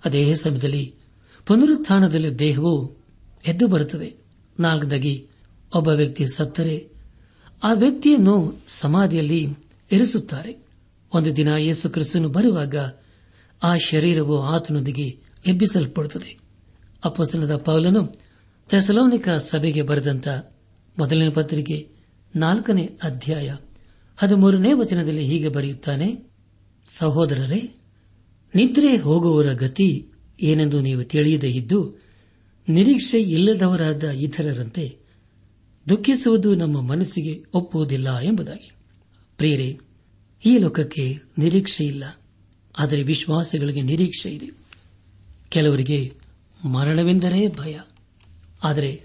ಅದೇ 0.05 0.35
ಸಮಯದಲ್ಲಿ 0.35 0.95
ಪುನರುತ್ಥಾನದಲ್ಲಿ 1.47 2.39
ದೇಹವು 2.39 2.97
ಎದ್ದು 3.47 3.69
ಬರುತ್ತದೆ. 3.69 4.15
ನಾಲ್ಕದಾಗಿ 4.61 5.29
ಒಬ್ಬ 5.75 5.89
ವ್ಯಕ್ತಿ 5.89 6.27
ಸತ್ತರೆ 6.27 6.94
ಆ 7.65 7.73
ವ್ಯಕ್ತಿಯನ್ನು 7.73 8.65
ಸಮಾಧಿಯಲ್ಲಿ 8.67 9.49
ಇರಿಸುತ್ತಾರೆ. 9.93 10.67
ಒಂದು 11.15 11.37
ದಿನ 11.37 11.55
ಯೇಸು 11.55 11.91
ಕ್ರಿಸ್ತನು 11.91 12.29
ಬರುವಾಗ 12.29 12.75
ಆ 13.63 13.77
ಶರೀರವು 13.77 14.43
ಆತನೊಂದಿಗೆ 14.43 15.19
ಎಬ್ಬಿಸಲ್ಪಡುತ್ತದೆ. 15.47 16.39
ಅಪ್ಪಸನದ 17.05 17.57
ಪೌಲನು 17.57 18.19
ಥೆಸಲೋನಿಕ 18.69 19.29
ಸಭೆಗೆ 19.29 19.83
ಬರೆದಂತ 19.83 20.29
ಮೊದಲನೇ 20.99 21.29
ಪತ್ರಿಕೆ 21.29 21.89
ನಾಲ್ಕನೇ 22.37 22.85
ಅಧ್ಯಾಯ 23.03 23.57
ಹದಿಮೂರನೇ 24.17 24.73
ವಚನದಲ್ಲಿ 24.73 25.25
ಹೀಗೆ 25.25 25.49
ಬರೆಯುತ್ತಾನೆ, 25.49 26.31
ಸಹೋದರರೇ, 26.89 27.75
ನಿದ್ರೆ 28.55 28.97
ಹೋಗುವವರ 28.97 29.53
ಗತಿ 29.53 30.09
ಏನೆಂದು 30.43 30.81
ನೀವು 30.81 31.05
ತಿಳಿಯದೇ 31.05 31.51
ಇದ್ದು 31.51 32.01
ನಿರೀಕ್ಷೆ 32.69 33.21
ಇಲ್ಲದವರಾದ 33.21 34.05
ಇತರರಂತೆ 34.05 35.04
ದುಃಖಿಸುವುದು 35.89 36.55
ನಮ್ಮ 36.55 36.81
ಮನಸ್ಸಿಗೆ 36.81 37.45
ಒಪ್ಪುವುದಿಲ್ಲ 37.55 38.19
ಎಂಬುದಾಗಿ. 38.19 38.73
ಪ್ರೇರೆ 39.37 39.79
ಈ 40.47 40.59
ಲೋಕಕ್ಕೆ 40.59 41.21
ನಿರೀಕ್ಷೆ 41.39 41.85
ಇಲ್ಲ. 41.85 42.05
ಆದರೆ 42.79 43.03
ವಿಶ್ವಾಸಗಳಿಗೆ 43.03 43.83
ನಿರೀಕ್ಷೆ 43.83 44.31
ಇದೆ. 44.31 44.51
ಕೆಲವರಿಗೆ 45.49 46.15
ಮರಣವೆಂದರೆ 46.65 47.49
ಭಯ. 47.49 47.81
ಆದರೆ 48.65 49.03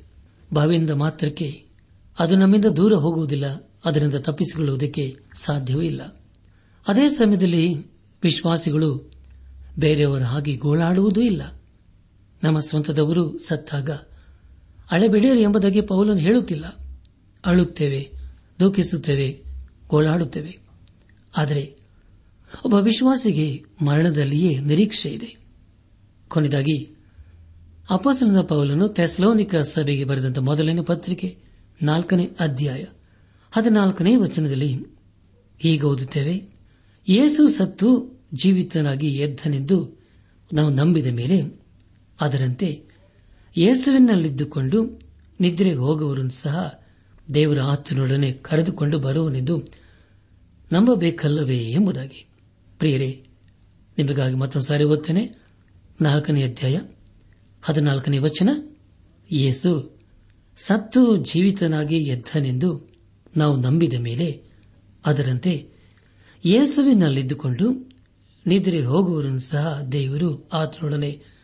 ಭವಿಂದ 0.53 0.89
ಮಾತ್ರಕ್ಕೆ 0.89 1.65
ಅದು 2.19 2.35
ನಮ್ಮಿಂದ 2.35 2.65
ದೂರ 2.65 2.93
ಹೋಗುವುದಿಲ್ಲ, 2.93 3.71
ಅದರಿಂದ 3.85 4.15
ತಪ್ಪಿಸಿಕೊಳ್ಳುವುದಕ್ಕೆ 4.15 5.17
ಸಾಧ್ಯವೂ 5.33 5.81
ಇಲ್ಲ. 5.81 6.21
ಅದೇ 6.87 7.09
ಸಮಯದಲ್ಲಿ 7.09 7.75
ವಿಶ್ವಾಸಿಗಳು 8.23 9.11
ಬೇರೆಯವರ 9.79 10.21
ಹಾಗೆ 10.21 10.55
ಗೋಳಾಡುವುದೂ 10.55 11.21
ಇಲ್ಲ. 11.21 11.61
ನಮ್ಮ 12.43 12.59
ಸ್ವಂತದವರು 12.59 13.39
ಸತ್ತಾಗ 13.39 13.89
ಅಳೆಬಿಡಿಯರು 14.91 15.39
ಎಂಬುದಾಗಿ 15.39 15.81
ಪೌಲನು 15.81 16.17
ಹೇಳುತ್ತಿಲ್ಲ. 16.17 16.65
ಅಳುತ್ತೇವೆ, 17.45 18.11
ದುಃಖಿಸುತ್ತೇವೆ, 18.59 19.43
ಗೋಳಾಡುತ್ತೇವೆ. 19.87 20.57
ಆದರೆ 21.37 21.75
ಒಬ್ಬ 22.65 22.75
ವಿಶ್ವಾಸಿಗೆ 22.75 23.63
ಮರಣದಲ್ಲಿಯೇ 23.85 24.59
ನಿರೀಕ್ಷೆ 24.59 25.09
ಇದೆ. 25.09 25.37
ಕೊನೆಯದಾಗಿ 26.27 26.95
ಅಪಸಲನ 27.89 28.41
ಪೌಲನು 28.41 28.87
ಥೆಸ್ಲೋನಿಕ 28.87 29.55
ಸಭೆಗೆ 29.55 30.03
ಬರೆದಂತ 30.03 30.39
ಮೊದಲನೇ 30.39 30.81
ಪತ್ರಿಕೆ, 30.81 31.37
ನಾಲ್ಕನೇ 31.83 32.29
ಅಧ್ಯಾಯ, 32.39 32.85
ಹದಿನಾಲ್ಕನೇ 33.51 34.15
ವಚನದಲ್ಲಿ 34.15 34.75
ಹೀಗೆ 35.59 35.83
ಓದುತ್ತೇವೆ, 35.83 36.59
ಯೇಸು 37.09 37.47
ಸತ್ತು 37.47 38.19
ಜೀವಿತನಾಗಿ 38.33 39.07
ಎದ್ದನೆಂದು 39.07 39.99
ನಾವು 40.53 40.69
ನಂಬಿದ 40.69 41.07
ಮೇಲೆ, 41.07 41.41
ಅದರಂತೆ 42.21 42.88
ಯೇಸುವಿನಲ್ಲಿದ್ದುಕೊಂಡು 43.57 45.01
ನಿದ್ರೆಗೆ 45.39 45.75
ಹೋಗುವವರನ್ನು 45.75 46.31
ಸಹ 46.31 46.79
ದೇವರ 47.33 47.59
ಆತನೊಡನೆ 47.59 48.31
ಕರೆದುಕೊಂಡು 48.31 48.99
ಬರುವನೆಂದು 48.99 49.63
ನಂಬಬೇಕಲ್ಲವೇ 50.73 51.57
ಎಂಬುದಾಗಿ. 51.57 52.27
ಪ್ರಿಯರೇ, 52.77 53.27
ನಿಮಗಾಗಿ 53.97 54.35
ಮತ್ತೊಂದು 54.35 54.67
ಸಾರಿ 54.67 54.83
ಓದ್ತೇನೆ. 54.83 55.35
ನಾಲ್ಕನೇ 56.01 56.43
ಅಧ್ಯಾಯ, 56.43 56.79
ಹದಿನಾಲ್ಕನೇ 57.61 58.17
ವಚನ. 58.17 58.49
ಯೇಸು 59.31 59.99
ಸತ್ತು 60.57 61.17
ಜೀವಿತನಾಗಿ 61.17 61.97
ಎದ್ದನೆಂದು 61.97 62.89
ನಾವು 63.37 63.61
ನಂಬಿದ 63.61 63.93
ಮೇಲೆ 63.93 64.43
ಅದರಂತೆ 65.05 65.67
ಯೇಸುವಿನಲ್ಲಿದ್ದುಕೊಂಡು 66.45 67.89
ನಿದ್ರೆ 68.47 68.85
ಹೋಗುವವರನ್ನು 68.85 69.39
ಸಹ 69.39 69.81
ದೇವರು 69.91 70.49
ಆತನೊಡನೆ 70.53 71.38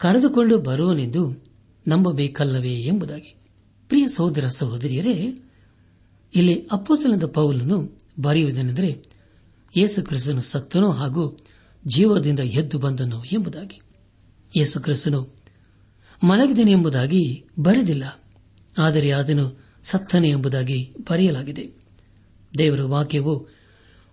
ಕರೆದುಕೊಂಡು 0.00 0.58
ಬರುವನೆಂದು 0.58 1.22
ನಂಬಬೇಕಲ್ಲವೇ 1.86 2.74
ಎಂಬುದಾಗಿ. 2.82 3.34
ಪ್ರಿಯ 3.90 4.08
ಸಹೋದರ 4.08 4.46
ಸಹೋದರಿಯರೇ, 4.48 5.14
ಇಲ್ಲಿ 6.34 6.54
ಅಪ್ಪಸ್ತನದ 6.72 7.26
ಪೌಲನು 7.26 7.78
ಬರೆಯುವುದೇನೆಂದರೆ 8.20 8.90
ಯೇಸು 9.76 10.02
ಕ್ರಿಸ್ತನು 10.02 10.42
ಸತ್ತನು 10.42 10.90
ಹಾಗೂ 10.90 11.24
ಜೀವದಿಂದ 11.84 12.38
ಎದ್ದು 12.38 12.78
ಬಂದನು 12.78 13.18
ಎಂಬುದಾಗಿ. 13.24 13.80
ಯೇಸು 14.56 14.80
ಕ್ರಿಸ್ತನು 14.80 15.20
ಮಲಗಿದನು 16.22 16.70
ಎಂಬುದಾಗಿ 16.70 17.24
ಬರೆದಿಲ್ಲ, 17.58 18.04
ಆದರೆ 18.78 19.10
ಅದನ್ನು 19.10 19.46
ಸತ್ತನೆ 19.82 20.28
ಎಂಬುದಾಗಿ 20.28 20.80
ಬರೆಯಲಾಗಿದೆ. 21.10 21.64
ದೇವರ 22.58 22.82
ವಾಕ್ಯವು 22.82 23.34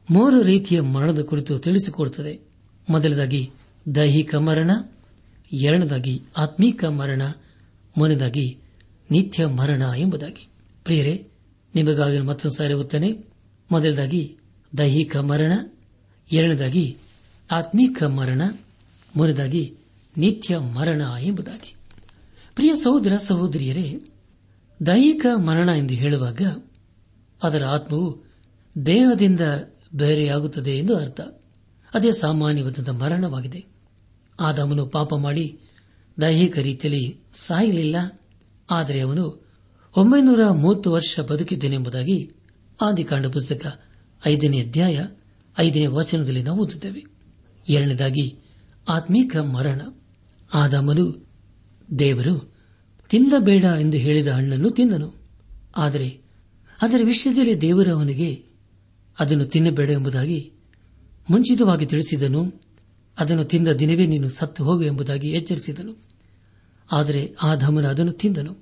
ಮೂರು 0.09 0.41
ರೀತಿಯ 0.41 0.81
ಮರಣದ 0.81 1.21
ಕುರಿತು 1.21 1.59
ತಿಳಿಸಿಕೊಡುತ್ತದೆ. 1.59 2.33
ಮೊದಲದಾಗಿ 2.89 3.41
ದೈಹಿಕ 3.95 4.35
ಮರಣ 4.35 4.71
ಎರಡನೇದಾಗಿ 5.51 6.21
ಆತ್ಮೀಕ 6.37 6.85
ಮರಣ, 6.85 7.21
ಮೂರನೇದಾಗಿ 7.97 8.57
ನಿತ್ಯ 9.11 9.45
ಮರಣ 9.45 9.81
ಎಂಬುದಾಗಿ. 9.97 10.47
ಪ್ರಿಯರೇ, 10.83 11.27
ನಿಮಗಾಗಿ 11.75 12.19
ಮತ್ತೊಂದು 12.19 12.55
ಸಾರಿ 12.55 12.73
ಓದ್ತಾನೆ 12.73 13.11
ಮೊದಲದಾಗಿ 13.71 14.37
ದೈಹಿಕ 14.77 15.17
ಮರಣ, 15.17 15.53
ಎರಡನೇದಾಗಿ 16.31 16.97
ಆತ್ಮೀಕ 17.51 18.03
ಮರಣ, 18.03 18.41
ಮೂರನೇದಾಗಿ 19.17 19.73
ನಿತ್ಯ 20.17 20.57
ಮರಣ 20.57 21.01
ಎಂಬುದಾಗಿ. 21.21 21.75
ಪ್ರಿಯ 22.55 22.75
ಸಹೋದರ, 22.75 23.17
ಸಹೋದರಿಯರೇ, 23.17 23.99
ದೈಹಿಕ 24.85 25.25
ಮರಣ 25.35 25.69
ಎಂದು 25.69 25.93
ಹೇಳುವಾಗ 25.93 26.41
ಅದರ 27.43 27.63
ಆತ್ಮವು 27.65 28.23
ದೇಹದಿಂದ 28.85 29.41
ಬೇರೆಯಾಗುತ್ತದೆ 29.95 30.77
ಎಂದು 30.77 30.97
ಅರ್ಥ. 30.97 31.21
ಅದೇ 31.93 32.11
ಸಾಮಾನ್ಯವಾದ 32.11 32.89
ಮರಣವಾಗಿದೆ. 32.89 33.76
ಆದಾಮನು 34.39 34.85
ಪಾಪ 34.85 35.13
ಮಾಡಿ 35.15 35.59
ದೈಹಿಕ 36.21 36.57
ರೀತಿಯಲ್ಲಿ 36.57 37.17
ಸಾಯಲಿಲ್ಲ. 37.33 38.21
ಆದರೆ 38.71 38.99
ಅವನು 38.99 39.47
ಒಂಬೈನೂರ 39.97 40.47
ಮೂವತ್ತು 40.49 40.91
ವರ್ಷ 40.91 41.19
ಬದುಕಿದ್ದೇನೆಂಬುದಾಗಿ 41.19 42.31
ಆದಿಕಾಂಡ 42.81 43.25
ಪುಸ್ತಕ 43.27 43.79
ಐದನೇ 44.27 44.61
ಅಧ್ಯಾಯ 44.61 45.05
ಐದನೇ 45.59 45.87
ವಚನದಲ್ಲಿ 45.87 46.43
ನಾವು 46.43 46.63
ಓದುತ್ತೇವೆ. 46.63 47.03
ಎರಡನೇದಾಗಿ 47.69 48.39
ಆತ್ಮೀಕ 48.89 49.37
ಮರಣ. 49.37 49.81
ಆದಾಮನು, 50.53 51.27
ದೇವರು, 51.99 52.53
ತಿನ್ನಬೇಡ 53.09 53.63
ಎಂದು 53.63 53.97
ಹೇಳಿದ 53.97 54.27
ಹಣ್ಣನ್ನು 54.27 54.69
ತಿಂದನು 54.69 55.13
ಆದರೆ 55.77 56.19
ಅದರ 56.81 57.01
ವಿಷಯದಲ್ಲಿ 57.03 57.61
ದೇವರು 57.61 57.95
ಅವನಿಗೆ, 57.95 58.43
ಅದನ್ನು 59.19 59.45
ತಿನ್ನಬೇಡ 59.45 59.89
ಎಂಬುದಾಗಿ 59.89 60.51
ಮುಂಚಿತವಾಗಿ 61.29 61.85
ತಿಳಿಸಿದನು. 61.85 62.66
ಅದನ್ನು 63.19 63.43
ತಿಂದ 63.43 63.67
ದಿನವೇ 63.67 64.07
ನೀನು 64.07 64.29
ಸತ್ತು 64.29 64.63
ಹೋಗು 64.63 64.83
ಎಂಬುದಾಗಿ 64.83 65.29
ಎಚ್ಚರಿಸಿದನು. 65.29 65.95
ಆದರೆ 66.91 67.35
ಆ 67.43 67.55
ಧಮನ 67.55 67.87
ಅದನ್ನು 67.87 68.11
ತಿಂದನು. 68.11 68.57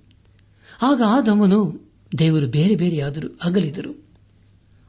ಆಗ 0.82 1.02
ಆ 1.08 1.22
ಧಮನು 1.22 1.92
ದೇವರು 2.20 2.48
ಬೇರೆ 2.48 2.76
ಬೇರೆಯಾದರೂ 2.76 3.28
ಅಗಲಿದರು. 3.44 4.06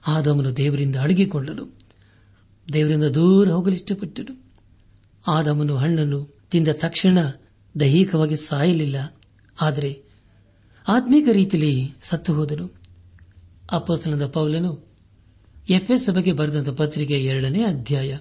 ಆ 0.07 0.21
ಧಮನು 0.21 0.57
ದೇವರಿಂದ 0.57 0.97
ಅಡಗಿಕೊಂಡನು. 0.97 1.79
ದೇವರಿಂದ 2.73 3.05
ದೂರ 3.05 3.51
ಹೋಗಲು 3.51 3.75
ಇಷ್ಟಪಟ್ಟನು. 3.75 4.47
ಆದಮನು 5.29 5.77
ಹಣ್ಣನ್ನು 5.77 6.37
ತಿಂದ 6.51 6.69
ತಕ್ಷಣ 6.73 7.19
ದೈಹಿಕವಾಗಿ 7.81 8.37
ಸಾಯಲಿಲ್ಲ. 8.37 9.17
ಆದರೆ 9.61 10.03
ಆತ್ಮೀಕ 10.89 11.29
ರೀತಿಯಲ್ಲಿ 11.33 11.95
ಸತ್ತು 12.03 12.35
ಹೋದನು. 12.35 12.71
ಅಪ್ಪಸನದ 13.73 14.27
ಪೌಲನು 14.27 14.87
ಎಫ್ಎಸ್ 15.71 16.05
ಸಭೆಗೆ 16.05 16.33
ಬರೆದಂತ 16.33 16.69
ಪತ್ರಿಕೆ 16.69 17.25
ಎರಡನೇ 17.25 17.63
ಅಧ್ಯಾಯ. 17.63 18.19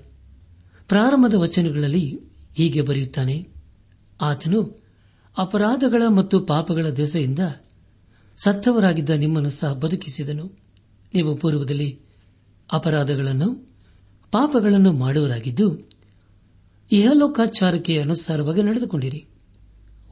ಪ್ರಾರಂಭದ 0.89 1.33
ವಚನಗಳಲ್ಲಿ 1.33 2.05
ಹೀಗೆ 2.57 2.81
ಬರೆಯುತ್ತಾನೆ, 2.81 3.35
ಆತನು 4.21 4.59
ಅಪರಾಧಗಳ 5.37 6.03
ಮತ್ತು 6.07 6.39
ಪಾಪಗಳ 6.39 6.85
ದೆಸೆಯಿಂದ 6.89 7.39
ಸತ್ತವರಾಗಿದ್ದ 8.37 9.09
ನಿಮ್ಮನ್ನು 9.09 9.49
ಸಹ 9.49 9.71
ಬದುಕಿಸಿದನು. 9.73 10.45
ನೀವು 11.13 11.35
ಪೂರ್ವದಲ್ಲಿ 11.35 11.89
ಅಪರಾಧಗಳನ್ನು, 12.69 13.49
ಪಾಪಗಳನ್ನು 14.31 14.91
ಮಾಡುವರಾಗಿದ್ದು 14.93 15.67
ಇಹಲೋಕಾಚಾರಕ್ಕೆ 16.91 17.93
ಅನುಸಾರವಾಗಿ 17.97 18.63
ನಡೆದುಕೊಂಡಿರಿ. 18.63 19.21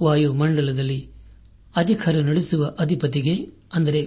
ವಾಯುಮಂಡಲದಲ್ಲಿ 0.03 0.99
ಅಧಿಕಾರ 1.75 2.15
ನಡೆಸುವ 2.21 2.75
ಅಧಿಪತಿಗೆ, 2.79 3.35
ಅಂದರೆ 3.73 4.01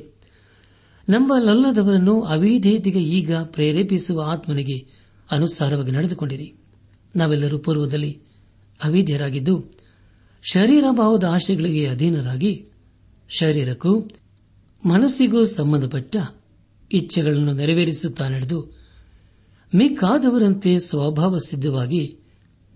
ನಂಬಲಲ್ಲದವರನ್ನು 1.08 2.14
ಅವಿಧೇಯತೆಗೆ 2.20 3.02
ಈಗ 3.18 3.34
ಪ್ರೇರೇಪಿಸುವ 3.34 4.24
ಆತ್ಮನಿಗೆ 4.32 4.78
ಅನುಸಾರವಾಗಿ 5.30 5.90
ನಡೆದುಕೊಂಡಿರಿ. 5.90 6.54
ನಾವೆಲ್ಲರೂ 7.16 7.58
ಪೂರ್ವದಲ್ಲಿ 7.58 8.20
ಅವಿದ್ಯರಾಗಿದ್ದು 8.84 9.64
ಶರೀರ 10.52 10.84
ಭಾವದ 10.90 11.24
ಆಶೆಗಳಿಗೆ 11.24 11.86
ಅಧೀನರಾಗಿ, 11.86 12.66
ಶರೀರಕ್ಕೂ 13.28 13.98
ಮನಸ್ಸಿಗೂ 14.86 15.44
ಸಂಬಂಧಪಟ್ಟ 15.44 16.16
ಇಚ್ಛೆಗಳನ್ನು 16.92 17.52
ನೆರವೇರಿಸುತ್ತಾ 17.52 18.28
ನಡೆದು, 18.28 18.78
ಮಿಕ್ಕಾದವರಂತೆ 19.74 20.78
ಸ್ವಭಾವ 20.78 21.38
ಸಿದ್ಧವಾಗಿ 21.38 22.18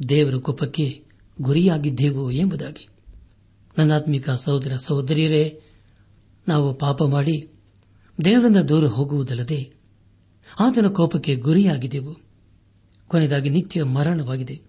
ದೇವರ 0.08 0.34
ಕೋಪಕ್ಕೆ 0.34 1.04
ಗುರಿಯಾಗಿದ್ದೆವು 1.40 2.30
ಎಂಬುದಾಗಿ. 2.30 2.88
ನನ್ನಾತ್ಮಿಕ 3.78 4.30
ಸಹೋದರ 4.30 4.72
ಸಹೋದರಿಯರೇ, 4.76 5.62
ನಾವು 6.48 6.74
ಪಾಪ 6.74 7.02
ಮಾಡಿ 7.02 7.48
ದೇವರಿಂದ 8.24 8.56
ದೂರ 8.56 8.86
ಹೋಗುವುದಲ್ಲದೆ 8.86 9.72
ಆತನ 10.60 10.86
ಕೋಪಕ್ಕೆ 10.86 11.36
ಗುರಿಯಾಗಿದ್ದೆವು. 11.36 12.29
ಕೊನೆಯದಾಗಿ 13.10 13.48
ನಿತ್ಯ 13.48 13.82
ಮರಣವಾಗಿದೆ. 13.82 14.62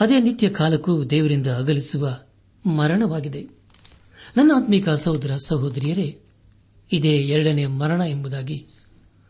ಅದೇ 0.00 0.20
ನಿತ್ಯ 0.20 0.48
ಕಾಲಕ್ಕೂ 0.48 1.04
ದೇವರಿಂದ 1.04 1.46
ಅಗಲಿಸುವ 1.46 2.18
ಮರಣವಾಗಿದೆ. 2.66 3.48
ನನ್ನ 4.36 4.52
ಆತ್ಮಿಕ 4.54 4.88
ಸಹೋದರ 4.88 5.36
ಸಹೋದರಿಯರೇ, 5.46 6.20
ಇದೇ 6.92 7.18
ಎರಡನೇ 7.18 7.66
ಮರಣ 7.66 8.00
ಎಂಬುದಾಗಿ 8.00 8.66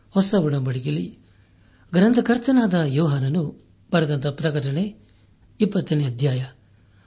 ಹೊಸ 0.09 0.33
ಒಡಂಬಡಿಕೆಯಲ್ಲಿ 0.33 1.17
ಗ್ರಂಥಕರ್ತನಾದ 1.93 2.73
ಯೋಹಾನನು 2.85 3.65
ಬರೆದಂತಹ 3.93 4.29
ಪ್ರಕಟಣೆ 4.29 4.95
ಇಪ್ಪತ್ತನೇ 5.61 6.05
ಅಧ್ಯಾಯ 6.05 6.45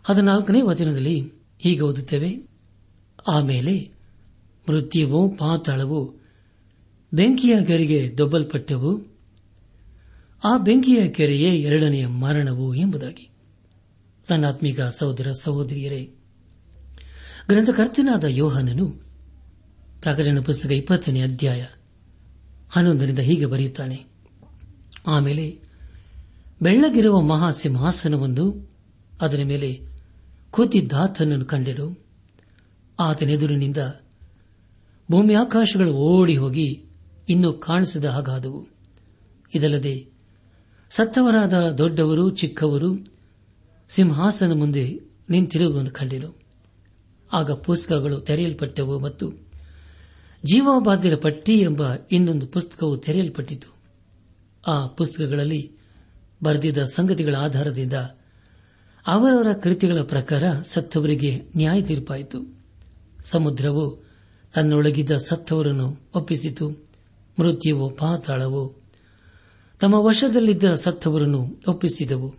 ಹದಿನಾಲ್ಕನೇ 0.04 0.62
ವಚನದಲ್ಲಿ 0.62 1.32
ಹೀಗೆ 1.58 1.80
ಓದುತ್ತೇವೆ. 1.80 2.48
ಆಮೇಲೆ 3.28 3.90
ಮೃತ್ಯುವು, 4.70 5.30
ಪಾತಾಳವು, 5.30 6.14
ಬೆಂಕಿಯ 7.14 7.60
ಗರಿಗೆ 7.60 8.18
ದೊಬ್ಬಲ್ಪಟ್ಟವು. 8.18 9.17
ಆ 10.44 10.56
ಬೆಂಕಿಯ 10.56 11.08
ಕೆರೆಯೇ 11.08 11.62
ಎರಡನೆಯ 11.62 12.06
ಮರಣವು 12.06 12.74
ಎಂಬುದಾಗಿ. 12.74 13.30
ಆತ್ಮಿಕ 14.48 14.80
ಸಹೋದರ 14.80 15.32
ಸಹೋದರಿಯರೇ, 15.40 16.10
ಗ್ರಂಥಕರ್ತನಾದ 17.48 18.24
ಯೋಹನನು 18.24 18.86
ಪ್ರಕಟಣೆ 20.00 20.40
ಪುಸ್ತಕ 20.40 20.70
ಇಪ್ಪತ್ತನೇ 20.70 21.22
ಅಧ್ಯಾಯ 21.22 21.66
ಹನ್ನೊಂದರಿಂದ 22.70 23.18
ಹೀಗೆ 23.18 23.46
ಬರೆಯುತ್ತಾನೆ. 23.46 24.04
ಆಮೇಲೆ 25.06 25.60
ಬೆಳ್ಳಗಿರುವ 26.62 27.20
ಮಹಾ 27.20 27.50
ಸಿಂಹಾಸನವನ್ನು 27.50 28.70
ಅದರ 29.20 29.40
ಮೇಲೆ 29.44 29.80
ಕೂತಿದ್ದಾತನನ್ನು 30.50 31.44
ಕಂಡೆರು 31.44 31.98
ಆತನೆದುರಿನಿಂದ 33.00 33.76
ಭೂಮಿ 35.10 35.34
ಆಕಾಶಗಳು 35.34 35.92
ಓಡಿ 35.92 36.36
ಹೋಗಿ 36.36 36.84
ಇನ್ನೂ 37.28 37.52
ಕಾಣಿಸದ 37.52 38.04
ಹಾಗಾದವು. 38.04 38.66
ಇದಲ್ಲದೆ 39.54 40.17
ಸತ್ತವರಾದ 40.90 41.70
ದೊಡ್ಡವರು, 41.70 42.30
ಚಿಕ್ಕವರು 42.30 43.06
ಸಿಂಹಾಸನ 43.88 44.52
ಮುಂದೆ 44.52 45.00
ನಿಂತಿರುವುದನ್ನು 45.30 45.90
ಕಂಡೆನು. 45.90 46.34
ಆಗ 47.32 47.52
ಪುಸ್ತಕಗಳು 47.52 48.20
ತೆರೆಯಲ್ಪಟ್ಟವು 48.20 48.98
ಮತ್ತು 48.98 49.30
ಜೀವಬಾಧ್ಯರ 50.44 51.16
ಪಟ್ಟಿ 51.16 51.60
ಎಂಬ 51.60 51.82
ಇನ್ನೊಂದು 52.12 52.46
ಪುಸ್ತಕವು 52.46 52.96
ತೆರೆಯಲ್ಪಟ್ಟಿತು. 52.96 53.76
ಆ 54.66 54.86
ಪುಸ್ತಕಗಳಲ್ಲಿ 54.86 55.72
ಬರೆದಿದ್ದ 56.42 56.78
ಸಂಗತಿಗಳ 56.84 57.34
ಆಧಾರದಿಂದ 57.34 57.92
ಅವರವರ 59.06 59.52
ಕೃತಿಗಳ 59.52 60.00
ಪ್ರಕಾರ 60.02 60.42
ಸತ್ತವರಿಗೆ 60.64 61.42
ನ್ಯಾಯ 61.56 61.82
ತೀರ್ಪಾಯಿತು. 61.82 62.60
ಸಮುದ್ರವು 63.24 64.04
ತನ್ನೊಳಗಿದ್ದ 64.54 65.10
ಸತ್ತವರನ್ನು 65.16 66.00
ಒಪ್ಪಿಸಿತು, 66.14 66.70
ಮೃತ್ಯುವು 67.40 67.90
ಪಾತಾಳವು 67.90 68.77
ತಮ್ಮ 69.80 69.94
ವಶದಲ್ಲಿದ್ದ 69.94 70.74
ಸತ್ತವರನ್ನು 70.74 71.60
ಒಪ್ಪಿಸಿದವು. 71.68 72.34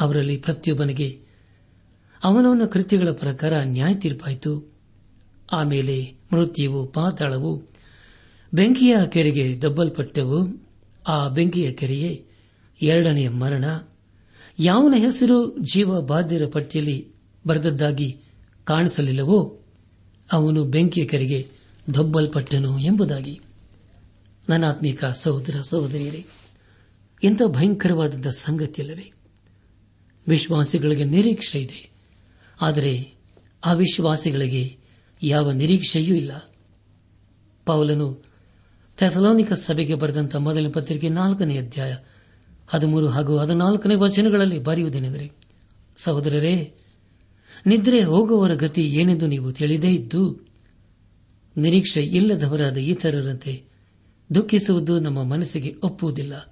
ಅವರಲ್ಲಿ 0.00 0.36
ಪ್ರತಿಯೊಬ್ಬನಿಗೆ 0.36 1.20
ಅವನವನ 2.24 2.64
ಕೃತ್ಯಗಳ 2.64 3.08
ಪ್ರಕಾರ 3.12 3.52
ನ್ಯಾಯ 3.62 3.94
ತೀರ್ಪಾಯಿತು. 3.94 4.72
ಆಮೇಲೆ 5.52 6.12
ಮೃತ್ಯುವು 6.32 6.86
ಪಾತಾಳವು, 6.86 7.62
ಬೆಂಕಿಯ 8.54 8.96
ಕೆರೆಗೆ 9.08 9.62
ದಬ್ಬಲ್ಪಟ್ಟವು. 9.62 10.66
ಆ 11.08 11.28
ಬೆಂಕಿಯ 11.28 11.72
ಕೆರೆಯೇ 11.72 12.26
ಎರಡನೆಯ 12.82 13.28
ಮರಣ. 13.28 13.64
ಯಾವನ 14.58 14.94
ಹೆಸರು 14.96 15.58
ಜೀವ 15.58 16.00
ಬಾಧ್ಯರ 16.00 16.46
ಪಟ್ಟಿಯಲ್ಲಿ 16.46 17.08
ಬರೆದದ್ದಾಗಿ 17.46 18.20
ಕಾಣಿಸಲಿಲ್ಲವೋ, 18.64 19.60
ಅವನು 20.32 20.64
ಬೆಂಕಿಯ 20.64 21.04
ಕೆರೆಗೆ 21.04 21.48
ದೊಬ್ಬಲ್ಪಟ್ಟನು 21.94 22.78
ಎಂಬುದಾಗಿ. 22.78 23.40
ನನ್ನ 24.48 24.64
ಆತ್ಮಿಕ 24.64 25.04
ಸಹೋದರ 25.04 25.60
ಸಹೋದರಿಯರೇ 25.60 26.26
ಎಂಥ 27.24 27.42
ಭಯಂಕರವಾದಂಥ 27.46 28.28
ಸಂಗತಿಯಲ್ಲವೇ? 28.28 29.12
ವಿಶ್ವಾಸಿಗಳಿಗೆ 30.28 31.04
ನಿರೀಕ್ಷೆ 31.04 31.58
ಇದೆ. 31.58 31.90
ಆದರೆ 32.60 33.14
ಅವಿಶ್ವಾಸಿಗಳಿಗೆ 33.64 34.62
ವಿಶ್ವಾಸಿಗಳಿಗೆ 34.62 34.78
ಯಾವ 35.22 35.50
ನಿರೀಕ್ಷೆಯೂ 35.50 36.14
ಇಲ್ಲ. 36.14 36.52
ಪೌಲನು 37.66 38.24
ಥೆಸಲೋನಿಕ 38.96 39.52
ಸಭೆಗೆ 39.52 39.94
ಬರೆದಂತಹ 39.94 40.38
ಮೊದಲ 40.38 40.66
ಪತ್ರಿಕೆ 40.68 41.08
ನಾಲ್ಕನೇ 41.08 41.58
ಅಧ್ಯಾಯ 41.58 41.96
ಹದಿಮೂರು 42.66 43.08
ಹಾಗೂ 43.08 43.38
ಹದಿನಾಲ್ಕನೇ 43.38 43.94
ವಚನಗಳಲ್ಲಿ 43.94 44.58
ಬರೆಯುವುದೇನೆಂದರೆ, 44.58 45.32
ಸಹೋದರರೇ, 45.96 46.74
ನಿದ್ರೆ 47.66 48.02
ಹೋಗುವವರ 48.02 48.54
ಗತಿ 48.54 48.88
ಏನೆಂದು 48.88 49.26
ನೀವು 49.26 49.52
ತಿಳಿದೇ 49.52 49.94
ಇದ್ದು, 49.94 50.48
ನಿರೀಕ್ಷೆ 51.56 52.02
ಇಲ್ಲದವರಾದ 52.02 52.76
ಇತರರಂತೆ 52.76 53.64
ದುಃಖಿಸುವುದು 54.34 55.00
ನಮ್ಮ 55.00 55.22
ಮನಸ್ಸಿಗೆ 55.24 55.74
ಒಪ್ಪುವುದಿಲ್ಲ. 55.82 56.51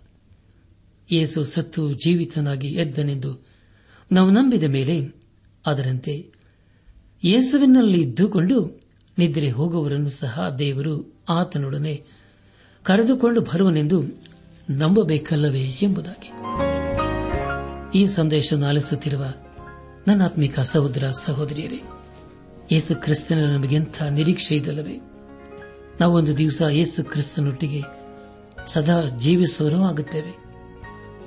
ಯೇಸು 1.13 1.45
ಸತ್ತು 1.45 1.93
ಜೀವಿತನಾಗಿ 1.93 2.69
ಎದ್ದನೆಂದು 2.69 3.47
ನಾವು 4.13 4.31
ನಂಬಿದ 4.31 4.65
ಮೇಲೆ 4.65 5.15
ಅದರಂತೆ 5.67 6.33
ಯೇಸುವಿನಲ್ಲಿ 7.25 8.03
ಇದ್ದುಕೊಂಡು 8.03 8.81
ನಿದ್ರೆ 9.19 9.51
ಹೋಗುವವರನ್ನು 9.51 10.11
ಸಹ 10.11 10.57
ದೇವರು 10.59 11.23
ಆತನೊಡನೆ 11.29 12.05
ಕರೆದುಕೊಂಡು 12.83 13.41
ಬರುವನೆಂದು 13.41 14.03
ನಂಬಬೇಕಲ್ಲವೇ 14.71 15.63
ಎಂಬುದಾಗಿ. 15.83 16.31
ಈ 17.99 18.07
ಸಂದೇಶವನ್ನು 18.07 18.69
ಆಲಿಸುತ್ತಿರುವ 18.69 19.25
ನನ್ನಾತ್ಮಿಕ 20.09 20.61
ಸಹೋದರ 20.61 21.11
ಸಹೋದರಿಯರೇ, 21.11 21.83
ಯೇಸು 22.73 23.03
ಕ್ರಿಸ್ತನ 23.03 23.35
ನಮಗೆಂಥ 23.35 24.03
ನಿರೀಕ್ಷೆ 24.03 24.57
ಇದಲ್ಲವೇ? 24.57 25.01
ನಾವೊಂದು 26.01 26.39
ದಿವಸ 26.39 26.63
ಯೇಸು 26.71 27.05
ಕ್ರಿಸ್ತನೊಟ್ಟಿಗೆ 27.05 27.83
ಸದಾ 28.67 29.03
ಜೀವಿಸುವರೂ 29.19 29.77
ಆಗುತ್ತೇವೆ. 29.77 30.50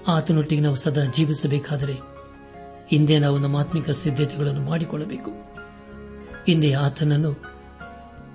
ಆತನೊಟ್ಟಿಗೆ 0.07 0.61
ನಾವು 0.61 0.75
ಸದಾ 0.75 1.05
ಜೀವಿಸಬೇಕಾದರೆ 1.05 1.93
ಹಿಂದೆ 2.87 3.19
ನಾವು 3.19 3.37
ನಮ್ಮ 3.37 3.57
ಆತ್ಮಿಕ 3.57 3.89
ಸಿದ್ಧತೆಗಳನ್ನು 3.89 4.61
ಮಾಡಿಕೊಳ್ಳಬೇಕು. 4.61 5.31
ಹಿಂದೆ 6.47 6.73
ಆತನನ್ನು 6.73 7.43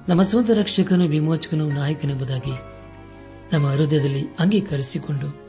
ನಮ್ಮ 0.09 0.23
ಸ್ವಂತ 0.23 0.51
ರಕ್ಷಕನು 0.51 1.07
ವಿಮೋಚಕನು 1.07 1.71
ನಾಯಕನೆಂಬುದಾಗಿ 1.71 2.51
ನಮ್ಮ 3.53 3.71
ಹೃದಯದಲ್ಲಿ 3.71 4.25
ಅಂಗೀಕರಿಸಿಕೊಂಡು, 4.39 5.49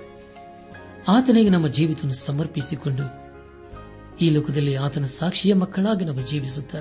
ಆತನಿಗೆ 1.07 1.49
ನಮ್ಮ 1.49 1.67
ಜೀವಿತ 1.67 2.05
ಸಮರ್ಪಿಸಿಕೊಂಡು 2.05 3.29
ಈ 4.17 4.29
ಲೋಕದಲ್ಲಿ 4.29 4.75
ಆತನ 4.75 5.05
ಸಾಕ್ಷಿಯ 5.05 5.53
ಮಕ್ಕಳಾಗಿ 5.53 6.05
ನಾವು 6.05 6.21
ಜೀವಿಸುತ್ತ 6.21 6.75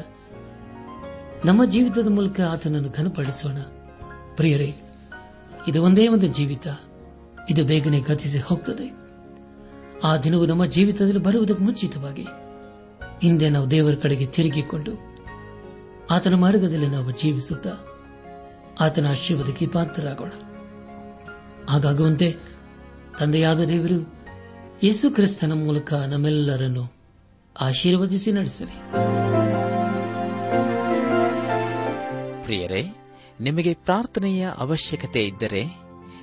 ನಮ್ಮ 1.44 1.64
ಜೀವಿತದ 1.64 2.08
ಮೂಲಕ 2.08 2.40
ಆತನನ್ನು 2.40 2.88
ಘನಪಡಿಸೋಣ. 2.88 3.56
ಪ್ರಿಯರೇ, 4.36 4.74
ಇದು 5.68 5.82
ಒಂದೇ 5.82 6.08
ಒಂದು 6.08 6.26
ಜೀವಿತ. 6.26 6.66
ಇದು 7.50 7.64
ಬೇಗನೆ 7.64 8.00
ಗತಿಸಿ 8.00 8.38
ಹೋಗುತ್ತದೆ 8.38 9.07
ಆ 10.04 10.16
ದಿನವು 10.16 10.46
ನಮ್ಮ 10.46 10.64
ಜೀವಿತದಲ್ಲಿ 10.64 11.18
ಬರುವುದಕ್ಕೆ 11.18 11.64
ಮುಂಚಿತವಾಗಿ 11.64 12.26
ಹಿಂದೆ 13.22 13.48
ನಾವು 13.48 13.70
ದೇವರ 13.70 13.94
ಕಡೆಗೆ 13.94 14.26
ತಿರುಗಿಕೊಂಡು 14.26 14.92
ಆತನ 16.10 16.34
ಮಾರ್ಗದಲ್ಲಿ 16.34 16.86
ನಾವು 16.86 17.10
ಜೀವಿಸುತ್ತಾ 17.10 17.70
ಆತನ 18.80 19.10
ಆಶೀರ್ವಾದಕ್ಕೆ 19.10 19.66
ಪಾತ್ರರಾಗೋಣ. 19.66 20.28
ಹಾಗಾಗುವಂತೆ 21.68 22.36
ತಂದೆಯಾದ 23.20 23.60
ದೇವರು 23.60 24.14
ಯೇಸು 24.82 25.14
ಕ್ರಿಸ್ತನ 25.14 25.52
ಮೂಲಕ 25.52 25.94
ನಮ್ಮೆಲ್ಲರನ್ನು 25.94 26.92
ಆಶೀರ್ವದಿಸಿ 27.60 28.32
ನಡೆಸಲಿ. 28.32 28.76
ಪ್ರಿಯರೇ, 32.42 32.96
ನಿಮಗೆ 33.40 33.74
ಪ್ರಾರ್ಥನೆಯ 33.74 34.48
ಅವಶ್ಯಕತೆ 34.58 35.24
ಇದ್ದರೆ 35.24 35.87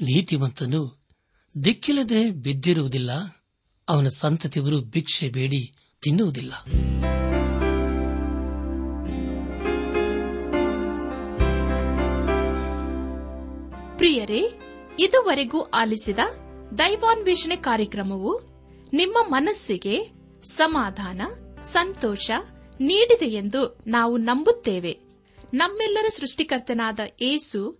ನೀತಿವಂತನು 0.00 1.00
ದಿಕ್ಕಿಲ್ಲದೆ 1.64 2.30
ಬಿದ್ದಿರುವುದಿಲ್ಲ, 2.30 3.10
ಅವನ 3.88 4.08
ಸಂತತಿಯವರು 4.08 4.80
ಭಿಕ್ಷೆ 4.80 5.28
ಬೇಡಿ, 5.28 5.74
ತಿನ್ನುವುದಿಲ್ಲ. 6.02 6.54
ಪ್ರಿಯರೇ, 13.96 14.60
ಇದುವರೆಗೂ 14.98 15.60
ಆಲಿಸಿದ 15.60 16.18
ದೈವಾನ್ವೇಷಣೆ 16.78 17.56
ಕಾರ್ಯಕ್ರಮವು 17.56 18.42
ನಿಮ್ಮ 18.92 19.18
ಮನಸ್ಸಿಗೆ 19.28 20.12
ಸಮಾಧಾನ, 20.42 21.20
ಸಂತೋಷ 21.62 22.30
ನೀಡಿದೆ 22.80 23.26
ಎಂದು 23.26 23.78
ನಾವು 23.86 24.16
ನಂಬುತ್ತೇವೆ. 24.16 24.98
ನಮ್ಮೆಲ್ಲರ 25.54 26.06
ಸೃಷ್ಟಿಕರ್ತನಾದ 26.08 27.00
ಏಸು 27.20 27.79